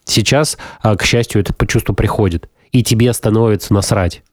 Сейчас, 0.06 0.58
а, 0.82 0.96
к 0.96 1.04
счастью, 1.04 1.42
это 1.42 1.54
чувство 1.68 1.94
приходит. 1.94 2.50
И 2.72 2.84
тебе 2.84 3.12
становится 3.14 3.74
насрать. 3.74 4.24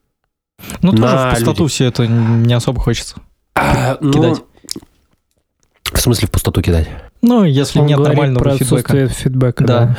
Ну, 0.81 0.91
тоже 0.91 1.03
На 1.03 1.29
в 1.29 1.33
пустоту 1.33 1.63
людей. 1.63 1.67
все 1.67 1.85
это 1.85 2.07
не 2.07 2.53
особо 2.53 2.79
хочется. 2.81 3.15
А, 3.55 3.97
ну, 4.01 4.11
Кидать. 4.13 4.43
В 5.93 5.99
смысле 5.99 6.27
в 6.27 6.31
пустоту 6.31 6.61
кидать? 6.61 6.87
Ну, 7.21 7.43
если 7.43 7.79
Он 7.79 7.85
нет 7.85 7.99
нормального 7.99 8.43
про 8.43 8.51
фидбэка. 8.57 8.75
отсутствие 8.75 9.07
фидбэка. 9.07 9.63
Да. 9.63 9.97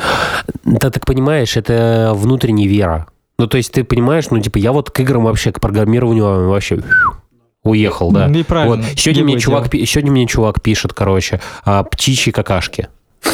Да, 0.63 0.89
так 0.91 1.05
понимаешь, 1.05 1.57
это 1.57 2.11
внутренняя 2.15 2.67
вера. 2.69 3.07
Ну, 3.37 3.47
то 3.47 3.57
есть 3.57 3.71
ты 3.71 3.83
понимаешь, 3.83 4.29
ну, 4.29 4.39
типа, 4.39 4.57
я 4.57 4.71
вот 4.71 4.91
к 4.91 4.99
играм 4.99 5.23
вообще, 5.23 5.51
к 5.51 5.59
программированию 5.59 6.49
вообще 6.49 6.81
уехал, 7.63 8.11
да. 8.11 8.27
Ну 8.27 8.39
и 8.39 8.43
правильно. 8.43 8.77
Вот. 8.77 8.85
Сегодня, 8.99 9.23
мне 9.23 9.39
чувак, 9.39 9.69
дело. 9.69 9.85
сегодня 9.85 10.11
мне 10.11 10.27
чувак 10.27 10.61
пишет, 10.61 10.93
короче, 10.93 11.41
а, 11.65 11.83
птичьи 11.83 12.31
какашки. 12.31 12.87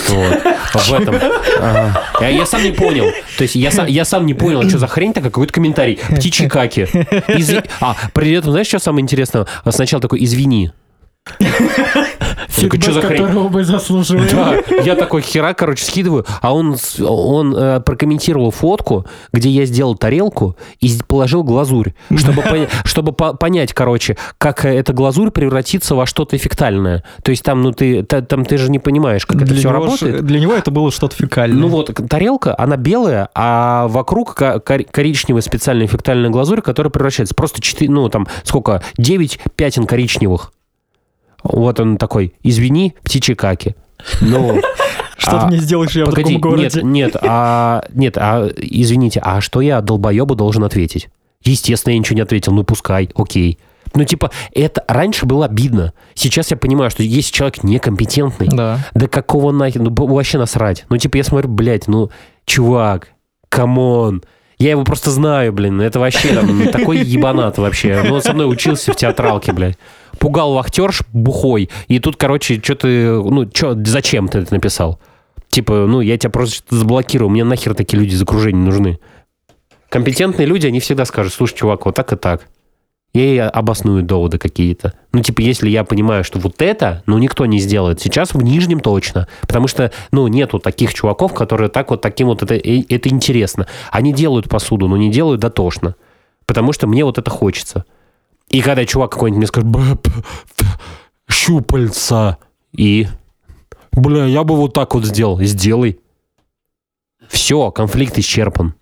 Вот. 0.09 0.41
В 0.73 0.93
этом. 0.93 1.15
Ага. 1.59 2.01
Я, 2.21 2.29
я 2.29 2.45
сам 2.45 2.63
не 2.63 2.71
понял. 2.71 3.05
То 3.37 3.43
есть 3.43 3.55
я 3.55 3.71
сам, 3.71 3.85
я 3.85 4.03
сам 4.03 4.25
не 4.25 4.33
понял, 4.33 4.67
что 4.67 4.77
за 4.79 4.87
хрень 4.87 5.13
такая, 5.13 5.29
какой-то 5.29 5.53
комментарий. 5.53 5.99
Птичьи 6.09 6.47
каки. 6.47 6.81
Изви- 6.81 7.67
А, 7.79 7.95
при 8.13 8.31
этом, 8.33 8.51
знаешь, 8.51 8.67
что 8.67 8.79
самое 8.79 9.03
интересное? 9.03 9.45
Сначала 9.69 10.01
такой, 10.01 10.23
извини. 10.23 10.71
Фидбэк, 12.61 12.83
«Чё 12.83 12.91
за 12.93 13.01
хрень?» 13.01 13.21
которого 13.23 13.49
мы 13.49 13.63
заслуживаем. 13.63 14.27
Да, 14.31 14.55
я 14.83 14.95
такой 14.95 15.21
хера, 15.21 15.53
короче, 15.53 15.85
скидываю, 15.85 16.25
а 16.41 16.53
он, 16.53 16.75
он 17.01 17.55
э, 17.55 17.79
прокомментировал 17.81 18.51
фотку, 18.51 19.05
где 19.33 19.49
я 19.49 19.65
сделал 19.65 19.95
тарелку 19.95 20.55
и 20.79 20.91
положил 21.07 21.43
глазурь, 21.43 21.93
чтобы, 22.15 22.41
поня- 22.49 22.69
чтобы 22.83 23.11
по- 23.13 23.33
понять, 23.33 23.73
короче, 23.73 24.17
как 24.37 24.65
э, 24.65 24.69
эта 24.75 24.93
глазурь 24.93 25.31
превратится 25.31 25.95
во 25.95 26.05
что-то 26.05 26.35
эффектальное. 26.37 27.03
То 27.23 27.31
есть 27.31 27.43
там, 27.43 27.61
ну 27.61 27.71
ты, 27.71 28.03
та- 28.03 28.21
там 28.21 28.45
ты 28.45 28.57
же 28.57 28.69
не 28.71 28.79
понимаешь, 28.79 29.25
как 29.25 29.37
это 29.37 29.45
Для 29.47 29.55
все 29.57 29.69
него 29.69 29.73
работает. 29.79 30.17
ж- 30.17 30.21
Для 30.21 30.39
него 30.39 30.53
это 30.53 30.71
было 30.71 30.91
что-то 30.91 31.15
фекальное. 31.15 31.59
Ну 31.59 31.67
вот, 31.67 31.91
тарелка, 32.09 32.55
она 32.57 32.77
белая, 32.77 33.29
а 33.35 33.87
вокруг 33.87 34.33
ко- 34.35 34.59
кор- 34.59 34.83
коричневая 34.89 35.41
специальная 35.41 35.85
эффектальная 35.87 36.29
глазурь, 36.29 36.61
которая 36.61 36.91
превращается 36.91 37.35
просто 37.35 37.61
4, 37.61 37.89
ну 37.91 38.07
там 38.09 38.27
сколько, 38.43 38.81
9 38.97 39.39
пятен 39.55 39.85
коричневых. 39.85 40.51
Вот 41.45 41.79
он 41.79 41.97
такой, 41.97 42.33
извини, 42.43 42.95
птичьи 43.03 43.35
каки. 43.35 43.75
Ну, 44.21 44.59
Что 45.17 45.31
ты 45.31 45.37
а, 45.37 45.47
мне 45.47 45.57
сделаешь, 45.57 45.95
я 45.95 46.05
Погоди, 46.05 46.35
в 46.35 46.41
другом 46.41 46.59
нет, 46.59 46.73
городе? 46.73 46.87
нет, 46.87 47.15
а, 47.21 47.85
нет, 47.93 48.17
а, 48.17 48.49
извините, 48.57 49.21
а 49.23 49.39
что 49.41 49.61
я 49.61 49.81
долбоебу 49.81 50.35
должен 50.35 50.63
ответить? 50.63 51.07
Естественно, 51.43 51.93
я 51.93 51.99
ничего 51.99 52.15
не 52.17 52.21
ответил, 52.21 52.51
ну 52.51 52.63
пускай, 52.63 53.09
окей. 53.15 53.59
Ну, 53.93 54.03
типа, 54.03 54.31
это 54.53 54.83
раньше 54.87 55.25
было 55.25 55.45
обидно. 55.45 55.93
Сейчас 56.15 56.51
я 56.51 56.57
понимаю, 56.57 56.91
что 56.91 57.01
если 57.01 57.31
человек 57.31 57.63
некомпетентный, 57.63 58.47
Да. 58.51 58.79
да 58.93 59.07
какого 59.07 59.51
нахер, 59.51 59.81
ну 59.81 59.93
вообще 59.93 60.37
насрать. 60.37 60.85
Ну, 60.89 60.97
типа, 60.97 61.17
я 61.17 61.23
смотрю, 61.23 61.49
блядь, 61.49 61.87
ну, 61.87 62.09
чувак, 62.45 63.09
come 63.47 63.91
on. 63.91 64.23
Я 64.57 64.71
его 64.71 64.83
просто 64.83 65.11
знаю, 65.11 65.53
блин, 65.53 65.79
это 65.81 65.99
вообще 65.99 66.33
там, 66.33 66.67
такой 66.71 66.99
ебанат 66.99 67.57
вообще. 67.57 68.03
Ну, 68.05 68.15
он 68.15 68.21
со 68.21 68.33
мной 68.33 68.51
учился 68.51 68.91
в 68.91 68.95
театралке, 68.95 69.53
блядь. 69.53 69.77
Пугал 70.19 70.53
вахтерш 70.53 71.01
бухой, 71.13 71.69
и 71.87 71.99
тут, 71.99 72.15
короче, 72.15 72.61
что 72.61 72.75
ты, 72.75 73.11
ну, 73.11 73.45
чё, 73.45 73.75
зачем 73.85 74.27
ты 74.27 74.39
это 74.39 74.53
написал? 74.53 74.99
Типа, 75.49 75.85
ну, 75.87 76.01
я 76.01 76.17
тебя 76.17 76.31
просто 76.31 76.63
заблокирую, 76.75 77.29
мне 77.29 77.43
нахер 77.43 77.73
такие 77.75 77.99
люди 77.99 78.13
из 78.15 78.21
окружения 78.21 78.59
нужны. 78.59 78.99
Компетентные 79.89 80.45
люди, 80.45 80.67
они 80.67 80.79
всегда 80.79 81.05
скажут, 81.05 81.33
слушай, 81.33 81.55
чувак, 81.55 81.85
вот 81.85 81.95
так 81.95 82.11
и 82.11 82.15
так. 82.15 82.47
я 83.15 83.23
ей 83.23 83.41
обосную 83.41 84.03
доводы 84.03 84.37
какие-то. 84.37 84.93
Ну, 85.13 85.21
типа, 85.21 85.39
если 85.39 85.69
я 85.69 85.85
понимаю, 85.85 86.25
что 86.25 86.37
вот 86.37 86.61
это, 86.61 87.01
ну, 87.05 87.17
никто 87.17 87.45
не 87.45 87.59
сделает. 87.59 88.01
Сейчас 88.01 88.33
в 88.33 88.43
Нижнем 88.43 88.81
точно. 88.81 89.27
Потому 89.41 89.67
что, 89.67 89.91
ну, 90.11 90.27
нету 90.27 90.59
таких 90.59 90.93
чуваков, 90.93 91.33
которые 91.33 91.69
так 91.69 91.91
вот 91.91 92.01
таким 92.01 92.27
вот, 92.27 92.43
это, 92.43 92.55
это 92.55 93.09
интересно. 93.09 93.67
Они 93.89 94.11
делают 94.11 94.49
посуду, 94.49 94.89
но 94.89 94.97
не 94.97 95.09
делают 95.09 95.39
дотошно. 95.39 95.95
Потому 96.45 96.73
что 96.73 96.87
мне 96.87 97.05
вот 97.05 97.17
это 97.17 97.31
хочется. 97.31 97.85
И 98.55 98.61
когда 98.61 98.85
чувак 98.85 99.11
какой-нибудь 99.11 99.37
мне 99.39 99.47
скажет, 99.47 99.67
«Б- 99.69 99.97
п- 99.97 100.11
щупальца, 101.29 102.37
и, 102.71 103.09
бля, 103.91 104.23
я 104.27 104.45
бы 104.45 104.55
вот 104.55 104.73
так 104.73 104.93
вот 104.95 105.03
сделал. 105.03 105.41
Сделай. 105.41 105.99
Все, 107.27 107.69
конфликт 107.71 108.17
исчерпан. 108.17 108.75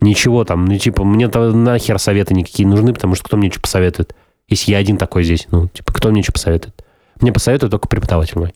Ничего 0.00 0.44
там, 0.44 0.64
ну, 0.64 0.78
типа, 0.78 1.04
мне-то 1.04 1.52
нахер 1.52 1.98
советы 1.98 2.32
никакие 2.32 2.66
нужны, 2.66 2.94
потому 2.94 3.14
что 3.14 3.24
кто 3.24 3.36
мне 3.36 3.50
что 3.50 3.60
посоветует? 3.60 4.14
Если 4.48 4.70
я 4.72 4.78
один 4.78 4.96
такой 4.96 5.22
здесь, 5.24 5.46
ну, 5.50 5.68
типа, 5.68 5.92
кто 5.92 6.10
мне 6.10 6.22
что 6.22 6.32
посоветует? 6.32 6.82
Мне 7.20 7.30
посоветует 7.30 7.72
только 7.72 7.88
преподаватель 7.88 8.38
мой 8.38 8.54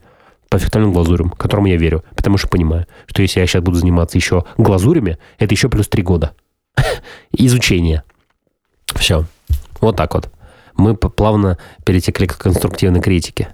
по 0.48 0.58
фехтальным 0.58 0.94
глазурям, 0.94 1.28
которому 1.28 1.66
я 1.66 1.76
верю, 1.76 2.04
потому 2.16 2.38
что 2.38 2.48
понимаю, 2.48 2.86
что 3.04 3.20
если 3.20 3.40
я 3.40 3.46
сейчас 3.46 3.62
буду 3.62 3.76
заниматься 3.76 4.16
еще 4.16 4.46
глазурями, 4.56 5.18
это 5.38 5.52
еще 5.52 5.68
плюс 5.68 5.88
три 5.88 6.02
года 6.02 6.32
изучения. 7.32 8.02
Все. 8.94 9.26
Вот 9.82 9.96
так 9.96 10.14
вот. 10.14 10.30
Мы 10.76 10.96
плавно 10.96 11.58
перетекли 11.84 12.26
к 12.26 12.38
конструктивной 12.38 13.00
критике. 13.00 13.48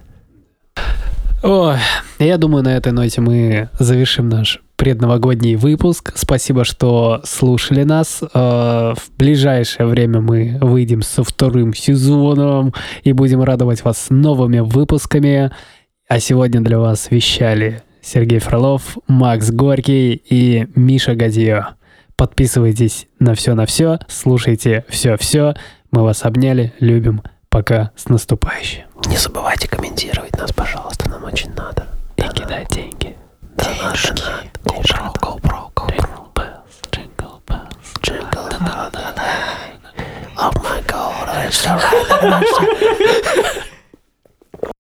Ой, 1.43 1.77
я 2.19 2.37
думаю, 2.37 2.63
на 2.63 2.75
этой 2.75 2.91
ноте 2.91 3.19
мы 3.19 3.69
завершим 3.79 4.29
наш 4.29 4.61
предновогодний 4.75 5.55
выпуск. 5.55 6.13
Спасибо, 6.15 6.65
что 6.65 7.21
слушали 7.23 7.83
нас. 7.83 8.21
Э, 8.33 8.93
В 8.95 9.17
ближайшее 9.17 9.87
время 9.87 10.21
мы 10.21 10.57
выйдем 10.61 11.01
со 11.01 11.23
вторым 11.23 11.73
сезоном 11.73 12.73
и 13.03 13.11
будем 13.13 13.41
радовать 13.43 13.83
вас 13.83 14.07
новыми 14.09 14.59
выпусками. 14.59 15.51
А 16.07 16.19
сегодня 16.19 16.61
для 16.61 16.79
вас 16.79 17.09
вещали 17.09 17.83
Сергей 18.01 18.39
Фролов, 18.39 18.97
Макс 19.07 19.49
Горький 19.51 20.13
и 20.13 20.67
Миша 20.75 21.15
Гадио. 21.15 21.69
Подписывайтесь 22.15 23.07
на 23.19 23.33
все 23.33 23.55
на 23.55 23.65
все, 23.65 23.99
слушайте 24.07 24.85
все-все. 24.89 25.55
Мы 25.91 26.03
вас 26.03 26.23
обняли, 26.23 26.73
любим. 26.79 27.21
Пока, 27.49 27.91
с 27.97 28.07
наступающим. 28.07 28.83
Не 29.07 29.17
забывайте 29.17 29.67
комментировать 29.67 30.33
нас, 30.37 30.53
пожалуйста, 30.53 31.09
нам 31.09 31.25
очень 31.25 31.53
надо. 31.53 31.85
И 32.15 32.21
кидать 32.21 32.69
деньги. 32.69 33.17
Денежки. 33.57 34.23
GoPro, 34.63 35.13
GoPro, 35.19 35.69
GoPro. 35.75 36.61
Jingle 36.93 37.41
bells. 37.45 37.91
Jingle, 38.01 38.47
Oh 40.37 40.51
my 40.63 40.81
god, 40.87 41.45
it's 41.45 41.57
so. 41.57 41.77